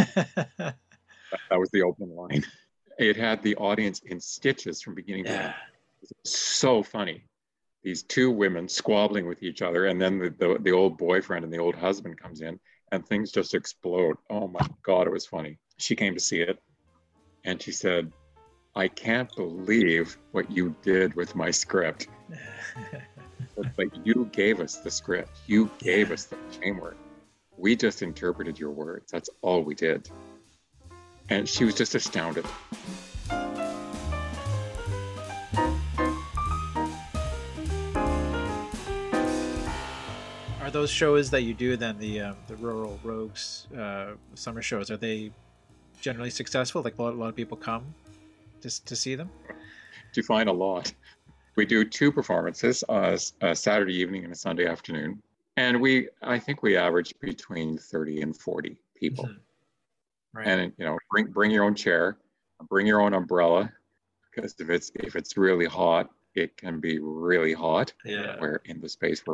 [1.31, 2.43] That, that was the opening line.
[2.97, 5.39] It had the audience in stitches from beginning to end.
[5.41, 5.53] yeah.
[6.01, 7.23] It was so funny.
[7.83, 11.53] These two women squabbling with each other, and then the, the the old boyfriend and
[11.53, 12.59] the old husband comes in,
[12.91, 14.17] and things just explode.
[14.29, 15.57] Oh my god, it was funny.
[15.77, 16.59] She came to see it,
[17.43, 18.11] and she said,
[18.75, 22.07] "I can't believe what you did with my script."
[23.55, 25.31] But, but you gave us the script.
[25.45, 26.95] You gave us the framework.
[27.57, 29.11] We just interpreted your words.
[29.11, 30.09] That's all we did.
[31.29, 32.45] And she was just astounded.
[40.69, 44.91] Are those shows that you do then the um, the rural rogues uh, summer shows?
[44.91, 45.31] Are they
[45.99, 46.83] generally successful?
[46.83, 47.95] Like a lot, a lot of people come
[48.61, 49.31] just to see them.
[50.13, 50.93] To find a lot.
[51.55, 55.23] We do two performances, uh, a Saturday evening and a Sunday afternoon.
[55.57, 59.25] And we, I think we average between 30 and 40 people.
[59.25, 59.39] Mhm.
[60.35, 60.47] Right.
[60.47, 62.19] And, you know, bring, bring your own chair,
[62.69, 63.73] bring your own umbrella,
[64.29, 67.91] because if it's, if it's really hot, it can be really hot.
[68.05, 68.39] yeah.
[68.39, 69.33] where in the space where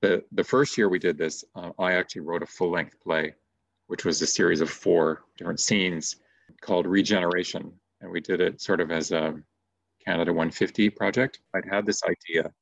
[0.00, 3.34] the the first year we did this, uh, I actually wrote a full length play,
[3.86, 6.16] which was a series of four different scenes
[6.60, 9.34] called Regeneration, and we did it sort of as a
[10.04, 11.40] Canada 150 project.
[11.54, 12.52] I'd had this idea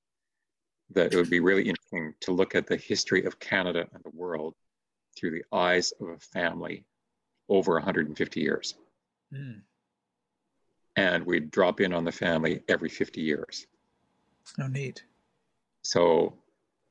[0.91, 4.17] that it would be really interesting to look at the history of Canada and the
[4.17, 4.55] world
[5.17, 6.85] through the eyes of a family
[7.49, 8.75] over 150 years,
[9.33, 9.63] Mm.
[10.97, 13.67] and we'd drop in on the family every 50 years.
[14.59, 15.05] Oh, neat.
[15.83, 16.35] So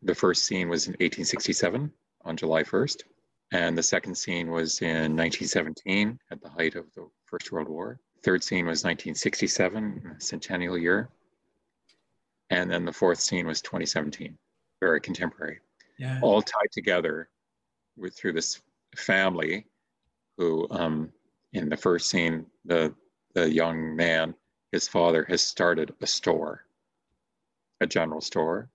[0.02, 1.92] the first scene was in 1867
[2.26, 3.04] on July 1st,
[3.52, 8.00] and the second scene was in 1917 at the height of the First World War.
[8.24, 11.10] Third scene was 1967, centennial year.
[12.50, 14.38] And then the fourth scene was 2017,
[14.80, 15.60] very contemporary,
[15.98, 16.20] Yeah.
[16.22, 17.30] all tied together
[17.98, 18.62] with through this
[18.96, 19.68] family
[20.38, 21.12] who, um,
[21.54, 22.94] in the first scene, the
[23.34, 24.34] the young man,
[24.72, 26.66] his father has started a store,
[27.82, 28.70] a general store,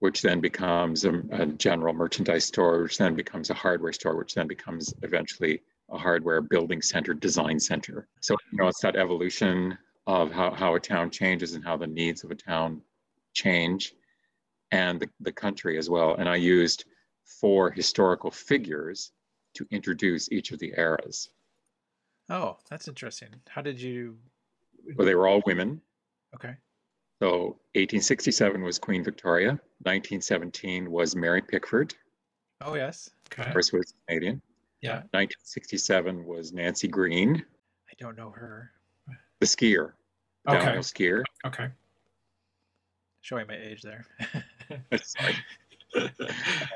[0.00, 4.34] which then becomes a, a general merchandise store, which then becomes a hardware store, which
[4.34, 8.08] then becomes eventually a hardware building center, design center.
[8.20, 11.86] So, you know, it's that evolution of how, how a town changes and how the
[11.86, 12.82] needs of a town
[13.34, 13.94] change
[14.72, 16.14] and the, the country as well.
[16.14, 16.84] And I used
[17.24, 19.12] four historical figures
[19.54, 21.28] to introduce each of the eras.
[22.28, 23.28] Oh, that's interesting.
[23.48, 24.16] How did you?
[24.96, 25.80] Well, they were all women.
[26.34, 26.54] Okay.
[27.20, 29.50] So 1867 was Queen Victoria.
[29.82, 31.94] 1917 was Mary Pickford.
[32.62, 33.10] Oh yes.
[33.30, 33.46] Okay.
[33.46, 34.40] Of course, was Canadian.
[34.80, 35.02] Yeah.
[35.12, 37.44] 1967 was Nancy Greene,
[37.90, 38.70] I don't know her.
[39.40, 39.92] the skier,
[40.46, 40.64] the Okay.
[40.64, 41.22] downhill skier.
[41.44, 41.68] Okay.
[43.20, 44.06] Showing my age there.
[45.02, 45.34] Sorry.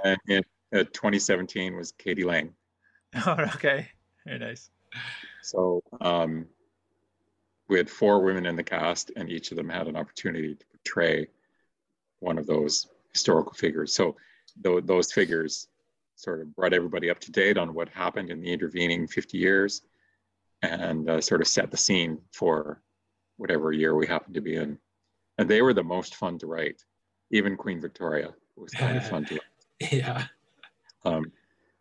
[0.04, 0.42] and in
[0.74, 2.22] uh, 2017 was k.d.
[2.24, 2.52] lang.
[3.26, 3.88] oh, okay.
[4.26, 4.68] Very nice.
[5.42, 6.46] So um,
[7.68, 10.66] we had four women in the cast, and each of them had an opportunity to
[10.66, 11.28] portray
[12.20, 13.94] one of those historical figures.
[13.94, 14.16] So
[14.60, 15.68] tho- those figures
[16.16, 19.82] sort of brought everybody up to date on what happened in the intervening 50 years
[20.62, 22.80] and uh, sort of set the scene for
[23.36, 24.78] whatever year we happened to be in.
[25.38, 26.82] And they were the most fun to write.
[27.30, 29.34] Even Queen Victoria was kind of fun to
[29.80, 29.92] write.
[29.92, 30.24] Yeah.
[31.04, 31.32] Um,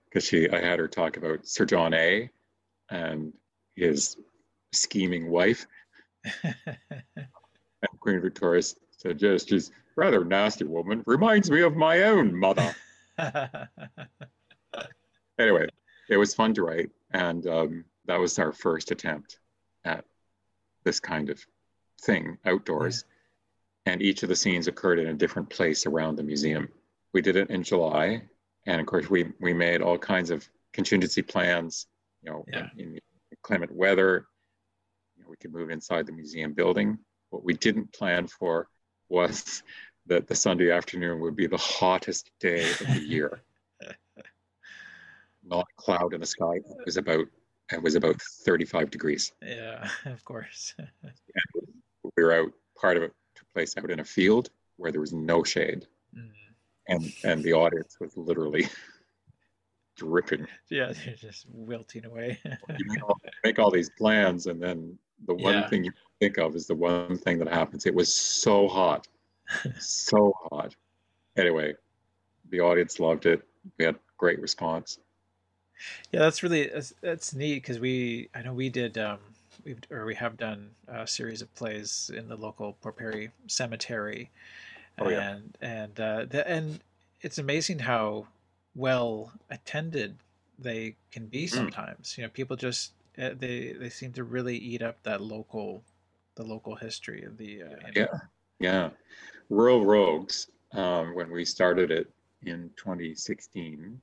[0.06, 2.30] because she, I had her talk about Sir John A.
[2.89, 3.34] and
[3.76, 4.17] his
[4.74, 5.66] scheming wife.
[6.44, 11.04] and Queen Victoria said, "Yes, she's rather nasty woman.
[11.06, 12.76] Reminds me of my own mother."
[15.40, 15.68] anyway,
[16.10, 19.40] it was fun to write, and um, that was our first attempt
[19.86, 20.06] at
[20.84, 21.46] this kind of
[22.02, 23.06] thing outdoors.
[23.06, 23.94] Yeah.
[23.94, 26.70] And each of the scenes occurred in a different place around the museum.
[27.14, 28.24] We did it in July,
[28.66, 31.88] and of course, we we made all kinds of contingency plans.
[32.22, 32.70] You know, yeah.
[32.78, 33.00] in, in
[33.32, 34.28] inclement weather,
[35.24, 36.98] know, we could move inside the museum building.
[37.30, 38.68] What we didn't plan for
[39.10, 39.64] was
[40.08, 43.42] that the Sunday afternoon would be the hottest day of the year.
[45.44, 46.56] Not a cloud in the sky.
[46.56, 47.26] It was about
[47.72, 49.32] it was about 35 degrees.
[49.42, 50.76] Yeah, of course.
[52.04, 52.52] we were out.
[52.80, 56.30] Part of it took place out in a field where there was no shade, mm.
[56.88, 58.68] and and the audience was literally
[60.04, 60.48] dripping.
[60.70, 62.39] Yeah, they're just wilting away.
[62.46, 65.70] you make all, make all these plans, and then the one yeah.
[65.70, 67.86] thing you think of is the one thing that happens.
[67.86, 69.08] It was so hot,
[69.80, 70.76] so hot.
[71.38, 71.74] Anyway,
[72.50, 73.44] the audience loved it.
[73.78, 75.00] We had great response.
[76.12, 79.20] Yeah, that's really that's, that's neat because we I know we did um
[79.63, 84.32] we've or we have done a series of plays in the local Port Perry cemetery,
[85.00, 85.84] oh, and yeah.
[85.84, 86.80] and uh, the, and
[87.22, 88.28] it's amazing how
[88.76, 90.18] well attended
[90.60, 91.50] they can be mm.
[91.50, 92.14] sometimes.
[92.14, 92.18] Mm.
[92.18, 95.84] You know, people just eh, they they seem to really eat up that local
[96.36, 98.06] the local history of the uh, yeah
[98.60, 98.90] yeah
[99.50, 102.10] rural rogues um, when we started it
[102.44, 104.02] in 2016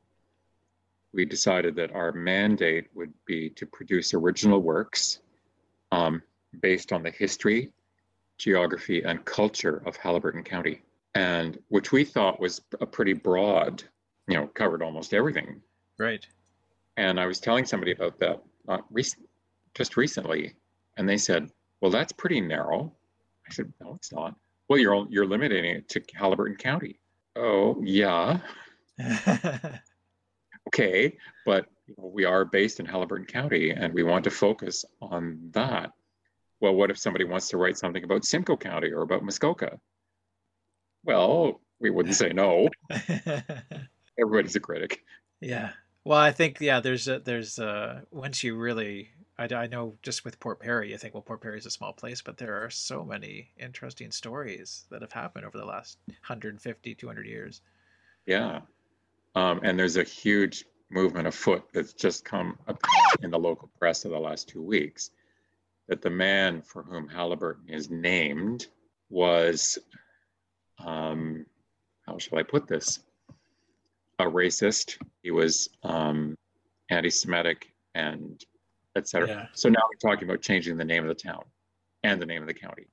[1.12, 5.20] we decided that our mandate would be to produce original works
[5.90, 6.22] um,
[6.60, 7.72] based on the history
[8.38, 10.82] geography and culture of Haliburton County
[11.14, 13.82] and which we thought was a pretty broad
[14.30, 15.60] you know covered almost everything.
[15.98, 16.24] Right.
[16.96, 19.26] And i was telling somebody about that uh, not recent,
[19.74, 20.54] just recently
[20.96, 22.92] and they said well that's pretty narrow.
[23.48, 24.34] I said no it's not.
[24.68, 27.00] Well you're you're limiting it to Haliburton county.
[27.36, 28.38] Oh yeah.
[30.68, 31.16] Okay
[31.46, 35.50] but you know, we are based in Haliburton county and we want to focus on
[35.52, 35.90] that.
[36.60, 39.80] Well what if somebody wants to write something about simcoe county or about muskoka?
[41.04, 42.68] Well we wouldn't say no
[44.18, 45.04] everybody's a critic.
[45.40, 45.70] Yeah.
[46.04, 46.80] Well, I think yeah.
[46.80, 50.98] There's a, there's a, once you really I, I know just with Port Perry, you
[50.98, 54.84] think well Port Perry is a small place, but there are so many interesting stories
[54.90, 57.62] that have happened over the last 150, 200 years.
[58.26, 58.60] Yeah.
[59.34, 62.78] Um, and there's a huge movement afoot that's just come up
[63.22, 65.10] in the local press of the last two weeks
[65.88, 68.66] that the man for whom Haliburton is named
[69.08, 69.78] was,
[70.84, 71.46] um,
[72.06, 73.00] how shall I put this?
[74.26, 74.98] A racist.
[75.22, 76.36] He was um,
[76.90, 78.42] anti-Semitic and
[78.96, 79.28] etc.
[79.28, 79.46] Yeah.
[79.52, 81.44] So now we're talking about changing the name of the town
[82.02, 82.86] and the name of the county.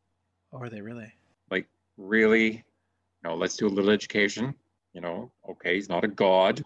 [0.53, 1.11] Oh, are they really?
[1.49, 2.51] Like really?
[2.51, 4.53] You know, let's do a little education.
[4.93, 6.63] You know, okay, he's not a god.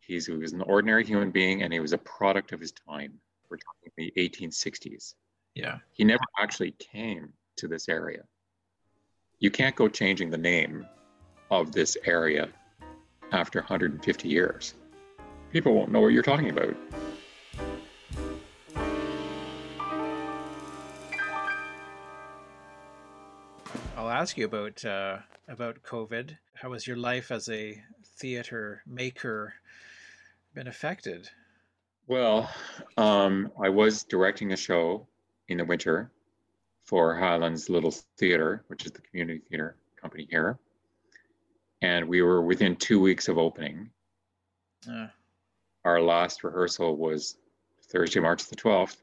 [0.00, 3.18] He's he was an ordinary human being, and he was a product of his time.
[3.50, 5.14] We're talking the 1860s.
[5.54, 5.78] Yeah.
[5.92, 8.22] He never actually came to this area.
[9.38, 10.86] You can't go changing the name
[11.50, 12.48] of this area
[13.32, 14.74] after 150 years.
[15.52, 16.76] People won't know what you're talking about.
[23.96, 25.18] I'll ask you about uh,
[25.48, 26.36] about COVID.
[26.54, 27.82] How has your life as a
[28.16, 29.54] theater maker
[30.54, 31.28] been affected?
[32.06, 32.50] Well,
[32.96, 35.06] um, I was directing a show
[35.48, 36.10] in the winter
[36.84, 40.58] for Highlands Little Theater, which is the community theater company here
[41.82, 43.90] and we were within two weeks of opening.
[44.88, 45.08] Uh.
[45.84, 47.36] Our last rehearsal was
[47.88, 48.96] Thursday, March the 12th,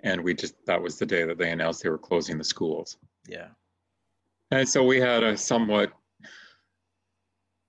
[0.00, 2.96] and we just that was the day that they announced they were closing the schools.
[3.28, 3.48] Yeah.
[4.50, 5.92] And so we had a somewhat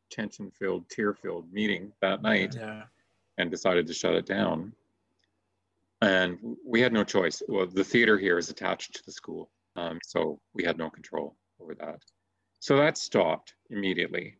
[0.09, 2.83] tension filled, tear filled meeting that night yeah.
[3.37, 4.73] and decided to shut it down.
[6.01, 7.41] And we had no choice.
[7.47, 11.35] Well, the theater here is attached to the school, um, so we had no control
[11.59, 11.99] over that.
[12.67, 14.35] So that stopped immediately.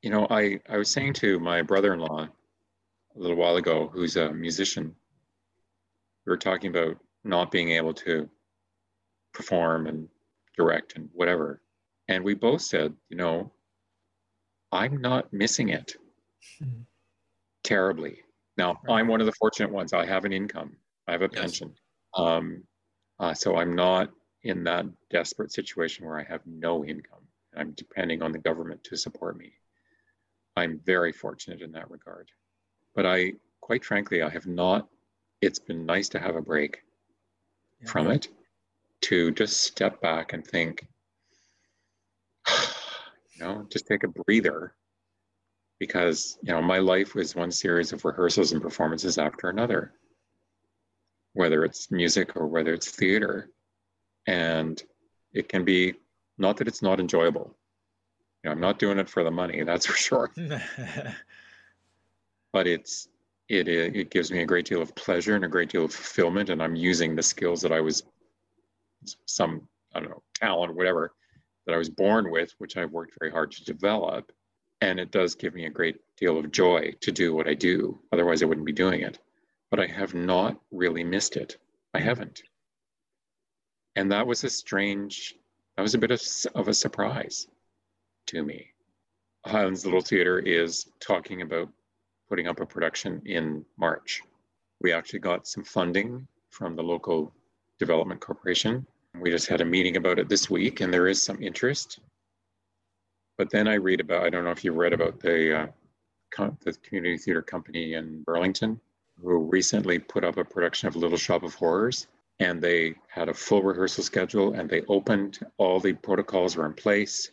[0.00, 2.30] You know, I, I was saying to my brother in law a
[3.14, 4.94] little while ago, who's a musician,
[6.24, 8.26] we were talking about not being able to
[9.34, 10.08] perform and
[10.56, 11.60] direct and whatever.
[12.08, 13.52] And we both said, you know,
[14.72, 15.94] I'm not missing it.
[16.62, 16.84] Mm-hmm.
[17.64, 18.22] terribly.
[18.56, 19.00] Now, Right.
[19.00, 19.92] I'm one of the fortunate ones.
[19.92, 20.74] I have an income,
[21.06, 21.42] I have a Yes.
[21.42, 21.74] pension.
[22.14, 22.64] Um,
[23.18, 24.10] uh, so I'm not
[24.42, 27.17] in that desperate situation where I have no income.
[27.56, 29.52] I'm depending on the government to support me.
[30.56, 32.30] I'm very fortunate in that regard.
[32.94, 34.88] But I, quite frankly, I have not.
[35.40, 36.82] It's been nice to have a break
[37.80, 37.90] Yeah.
[37.90, 38.28] from it,
[39.02, 40.86] to just step back and think,
[42.48, 44.74] you know, just take a breather.
[45.78, 49.92] Because, you know, my life was one series of rehearsals and performances after another,
[51.34, 53.48] whether it's music or whether it's theater.
[54.26, 54.82] And
[55.32, 55.94] it can be
[56.38, 57.56] not that it's not enjoyable.
[58.42, 60.30] You know, I'm not doing it for the money, that's for sure.
[62.52, 63.08] But it's
[63.48, 66.50] it it gives me a great deal of pleasure and a great deal of fulfillment,
[66.50, 68.02] and I'm using the skills that I was
[69.26, 71.12] some I don't know talent, whatever
[71.66, 74.32] that I was born with, which I've worked very hard to develop,
[74.80, 77.98] and it does give me a great deal of joy to do what I do.
[78.12, 79.18] Otherwise, I wouldn't be doing it.
[79.70, 81.58] But I have not really missed it.
[81.92, 82.42] I haven't,
[83.96, 85.34] and that was a strange.
[85.78, 86.20] That was a bit of,
[86.56, 87.46] of a surprise
[88.26, 88.66] to me.
[89.46, 91.68] Highlands Little Theatre is talking about
[92.28, 94.20] putting up a production in March.
[94.80, 97.32] We actually got some funding from the local
[97.78, 98.88] development corporation.
[99.20, 102.00] We just had a meeting about it this week, and there is some interest.
[103.36, 105.66] But then I read about, I don't know if you read about the, uh,
[106.32, 108.80] com- the community theater company in Burlington,
[109.22, 112.08] who recently put up a production of Little Shop of Horrors.
[112.40, 116.74] And they had a full rehearsal schedule and they opened, all the protocols were in
[116.74, 117.30] place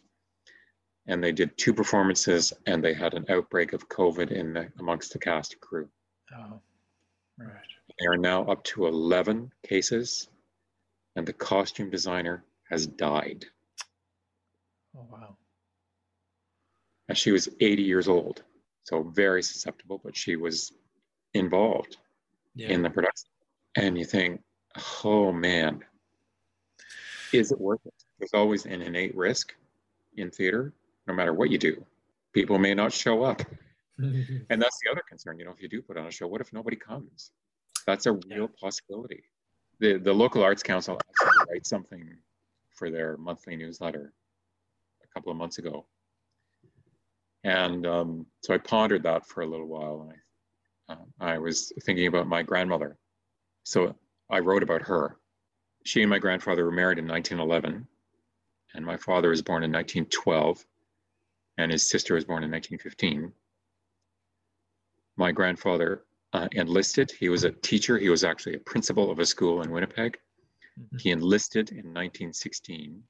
[1.07, 5.13] and they did two performances and they had an outbreak of covid in the, amongst
[5.13, 5.87] the cast and crew
[6.35, 6.59] oh,
[7.37, 7.49] right.
[7.99, 10.29] they are now up to 11 cases
[11.15, 13.45] and the costume designer has died
[14.97, 15.35] Oh, wow.
[17.09, 18.43] and she was 80 years old
[18.83, 20.71] so very susceptible but she was
[21.33, 21.97] involved
[22.55, 22.69] Yeah.
[22.69, 23.29] in the production
[23.75, 24.41] and you think
[25.03, 25.83] oh man
[27.33, 29.53] is it worth it there's always an innate risk
[30.17, 30.73] in theater
[31.07, 31.85] no matter what you do
[32.33, 33.41] people may not show up
[34.49, 35.39] And that's the other concern.
[35.39, 37.31] You know, if you do put on a show, what if nobody comes?
[37.87, 39.23] That's a real possibility.
[39.79, 42.17] The the local arts council actually write something
[42.71, 44.13] for their monthly newsletter
[45.03, 45.85] a couple of months ago,
[47.43, 50.13] and um, so I pondered that for a little while, and
[50.89, 52.97] I uh, I was thinking about my grandmother.
[53.63, 53.95] So
[54.29, 55.17] I wrote about her.
[55.83, 57.87] She and my grandfather were married in 1911,
[58.73, 60.65] and my father was born in 1912,
[61.57, 63.33] and his sister was born in 1915
[65.17, 66.03] my grandfather
[66.33, 67.11] uh, enlisted.
[67.11, 67.97] He was a teacher.
[67.97, 70.19] He was actually a principal of a school in Winnipeg.
[70.79, 71.01] Mhm.
[71.01, 73.03] He enlisted in 1916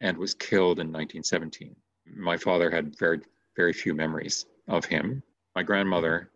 [0.00, 1.76] and was killed in 1917.
[2.06, 3.20] My father had very,
[3.54, 5.22] very few memories of him.
[5.54, 6.32] My grandmother,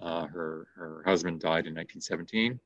[0.00, 2.58] uh, her, her husband died in 1917.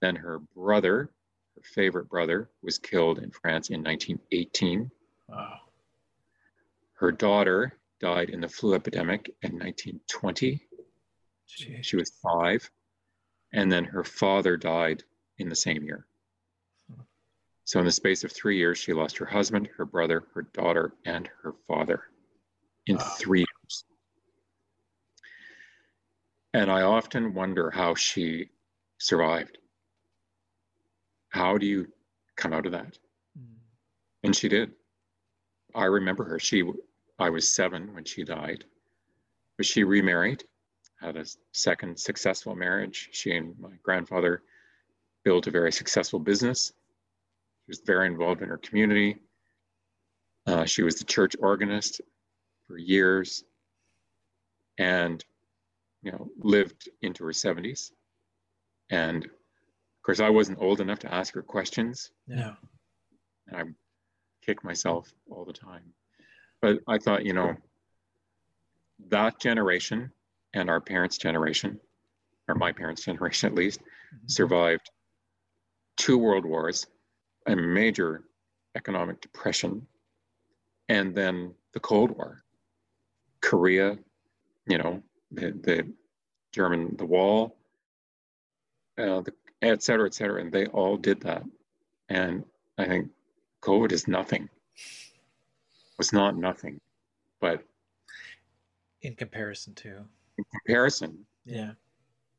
[0.00, 1.10] Then her brother,
[1.56, 4.90] her favorite brother, was killed in France in 1918.
[5.28, 5.60] Wow.
[6.94, 10.60] Her daughter died in the flu epidemic in 1920.
[11.48, 11.84] Jeez.
[11.84, 12.70] She was five.
[13.52, 15.02] And then her father died
[15.38, 16.06] in the same year.
[17.64, 20.94] So, in the space of three years, she lost her husband, her brother, her daughter,
[21.04, 22.04] and her father
[22.86, 23.02] in Wow.
[23.18, 23.84] three years.
[26.54, 28.48] And I often wonder how she
[28.98, 29.58] survived.
[31.30, 31.88] How do you
[32.36, 32.98] come out of that?
[33.38, 33.56] Mm.
[34.24, 34.72] And she did.
[35.74, 36.38] I remember her.
[36.38, 36.64] She,
[37.18, 38.64] I was seven when she died,
[39.56, 40.44] but she remarried,
[41.00, 43.08] had a second successful marriage.
[43.12, 44.42] She and my grandfather
[45.24, 46.72] built a very successful business.
[47.66, 49.18] She was very involved in her community.
[50.46, 52.00] Uh, she was the church organist
[52.66, 53.44] for years,
[54.78, 55.22] and
[56.02, 57.90] you know lived into her 70s.
[58.90, 59.28] And
[60.08, 62.54] course, I wasn't old enough to ask her questions Yeah.
[63.48, 63.64] and I
[64.40, 65.92] kick myself all the time.
[66.62, 67.54] But I thought, you know,
[69.08, 70.10] that generation
[70.54, 71.78] and our parents' generation,
[72.48, 74.30] or my parents' generation at least, Mhm.
[74.30, 74.90] survived
[75.96, 76.86] two world wars,
[77.46, 78.24] a major
[78.76, 79.86] economic depression,
[80.88, 82.42] and then the Cold War,
[83.42, 83.98] Korea,
[84.66, 85.02] you know,
[85.32, 85.92] the, the
[86.52, 87.58] German, the wall,
[88.96, 90.40] uh, the, et cetera, et cetera.
[90.40, 91.42] And they all did that.
[92.08, 92.44] And
[92.78, 93.10] I think
[93.62, 94.48] COVID is nothing.
[95.98, 96.80] Was not nothing,
[97.40, 97.62] but
[99.02, 100.04] In comparison to.
[100.38, 101.72] in comparison, Yeah.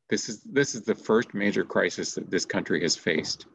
[0.08, 3.48] this is this is the first major crisis that this country has faced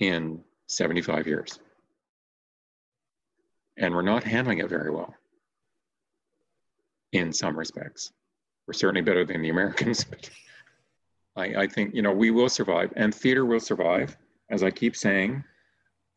[0.00, 1.60] in 75 years,
[3.76, 5.14] and we're not handling it very well.
[7.12, 8.12] In some respects,
[8.66, 10.28] We're certainly better than the Americans, but
[11.36, 14.16] I, I think, you know, we will survive and theater will survive.
[14.50, 15.42] As I keep saying,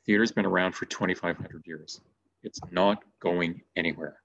[0.06, 2.02] theater's been around for 2,500 years.
[2.44, 4.18] It's not going anywhere.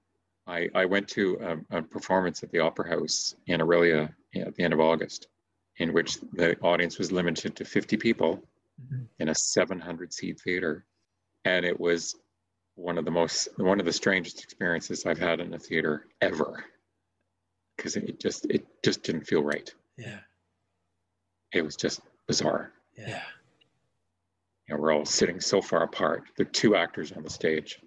[0.47, 1.37] I, I went to
[1.71, 5.27] a, a, performance at the Opera House in Orillia at the end of August,
[5.77, 8.43] in which the audience was limited to 50 people
[8.81, 9.03] mm-hmm.
[9.19, 10.85] in a 700 seat theater.
[11.45, 12.15] And it was
[12.75, 16.65] one of the most, one of the strangest experiences I've had in a theater ever.
[17.77, 19.73] Because it just, it just didn't feel right.
[19.97, 20.19] Yeah.
[21.53, 22.71] It was just bizarre.
[22.97, 23.21] Yeah.
[24.67, 26.23] You know, we're all sitting so far apart.
[26.37, 27.79] There are two actors on the stage.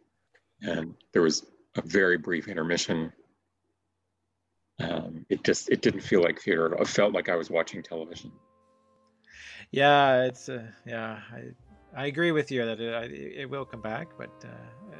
[0.63, 1.47] And there was
[1.77, 3.13] a very brief intermission.
[4.81, 6.75] Um, it just it didn't feel like theater.
[6.75, 8.33] It felt like I was watching television.
[9.71, 11.21] Yeah, it's uh, yeah.
[11.33, 14.97] I I agree with you that it, it will come back, but uh,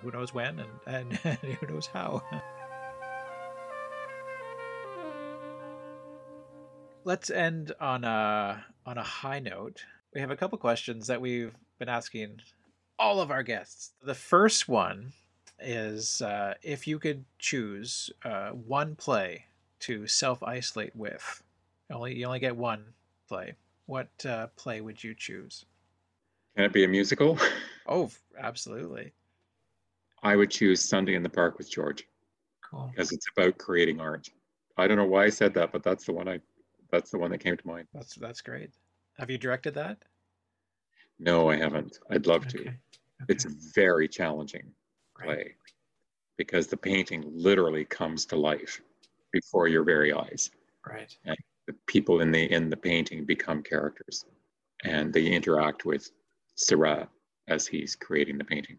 [0.00, 1.12] who knows when and, and
[1.60, 2.22] who knows how.
[7.04, 9.84] Let's end on a on a high note.
[10.14, 12.40] We have a couple questions that we've been asking
[12.98, 13.92] all of our guests.
[14.02, 15.12] The first one
[15.58, 19.46] is uh, if you could choose uh, one play
[19.80, 21.42] to self isolate with,
[21.90, 22.84] only you only get one
[23.28, 23.54] play.
[23.86, 25.64] What uh, play would you choose?
[26.54, 27.38] Can it be a musical?
[27.86, 29.12] Oh, absolutely.
[30.22, 32.06] I would choose Sunday in the Park with George.
[32.70, 32.88] Cool.
[32.94, 34.28] Because it's about creating art.
[34.76, 36.38] I don't know why I said that, but that's the one I
[36.90, 37.86] that's the one that came to mind.
[37.92, 38.70] That's that's great.
[39.18, 39.98] Have you directed that?
[41.18, 41.98] No, I haven't.
[42.10, 42.60] I'd love to.
[42.60, 42.74] Okay.
[43.28, 44.72] It's very challenging
[45.18, 45.54] play
[46.38, 48.80] because the painting literally comes to life
[49.32, 50.50] before your very eyes.
[50.86, 51.14] Right.
[51.26, 51.36] And
[51.66, 54.24] the people in the in the painting become characters
[54.84, 56.10] and they interact with
[56.54, 57.08] Seurat
[57.48, 58.78] as he's creating the painting.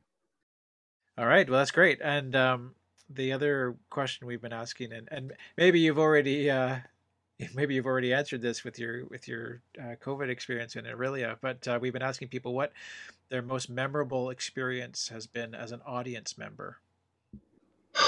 [1.18, 1.48] All right.
[1.48, 2.00] Well, that's great.
[2.02, 2.72] And um,
[3.10, 6.78] the other question we've been asking, and, and maybe you've already uh,
[7.56, 11.68] maybe you've already answered this with your with your uh, COVID experience in Orillia, but
[11.68, 12.72] uh, we've been asking people what
[13.30, 16.78] their most memorable experience has been as an audience member.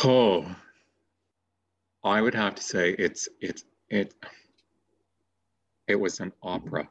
[0.04, 0.46] Oh,
[2.04, 4.14] I would have to say it's it's it
[5.88, 6.88] it was an opera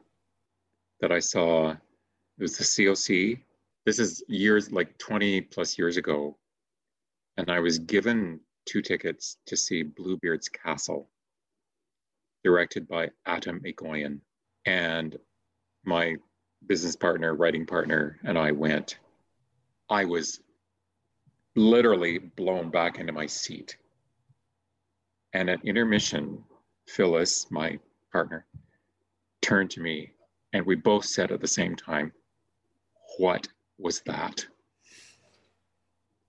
[1.01, 1.71] that I saw.
[1.71, 3.39] It was the COC.
[3.85, 6.37] This is years like 20 plus years ago.
[7.37, 11.09] And I was given two tickets to see Bluebeard's Castle
[12.43, 14.19] directed by Atom Egoyan.
[14.65, 15.17] And
[15.85, 16.15] my
[16.67, 18.97] business partner, writing partner, and I went.
[19.89, 20.39] I was
[21.55, 23.77] literally blown back into my seat.
[25.33, 26.43] And at intermission,
[26.87, 27.79] Phyllis, my
[28.11, 28.45] partner,
[29.41, 30.13] turned to me
[30.53, 32.13] and we both said at the same time,
[33.17, 34.45] What was that?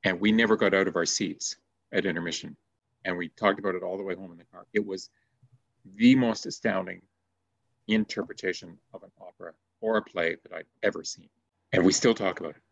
[0.02, 1.56] And we never got out of our seats
[1.92, 2.56] at intermission.
[3.04, 4.66] And we talked about it all the way home in the car.
[4.72, 5.10] It was
[5.96, 7.02] the most astounding
[7.88, 11.28] interpretation of an opera or a play that I'd ever seen.
[11.72, 12.62] And we still talk about it.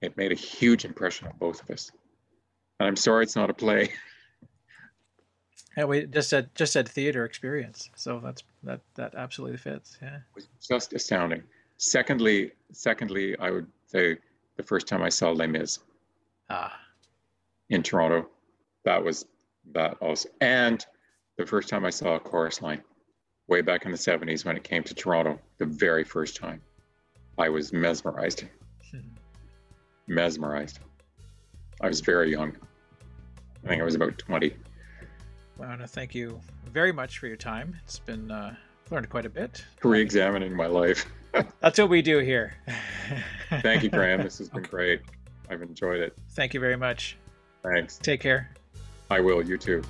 [0.00, 1.90] It made a huge impression on both of us.
[2.78, 3.90] And I'm sorry it's not a play.
[5.76, 9.96] Yeah, we just said just said theater experience, so that's that that absolutely fits.
[10.02, 11.44] Yeah, it was just astounding.
[11.76, 14.16] Secondly, secondly, I would say
[14.56, 15.78] the first time I saw Les Mis,
[16.50, 16.76] ah,
[17.70, 18.28] in Toronto,
[18.84, 19.26] that was
[19.72, 20.84] that also, and
[21.38, 22.82] the first time I saw a chorus line
[23.46, 26.60] way back in the 70s when it came to Toronto, the very first time,
[27.38, 28.44] I was mesmerized.
[30.06, 30.80] mesmerized.
[31.80, 32.56] I was very young.
[33.64, 34.52] I think I was about 20.
[35.56, 37.76] Well, I want to thank you very much for your time.
[37.84, 38.54] It's been uh,
[38.90, 39.64] learned quite a bit.
[39.82, 41.06] Re-examining my life.
[41.60, 42.54] That's what we do here.
[43.62, 44.22] thank you, Graham.
[44.22, 44.70] This has been okay.
[44.70, 45.00] great.
[45.48, 46.16] I've enjoyed it.
[46.30, 47.16] Thank you very much.
[47.62, 47.98] Thanks.
[47.98, 48.50] Take care.
[49.10, 49.42] I will.
[49.42, 49.82] You too.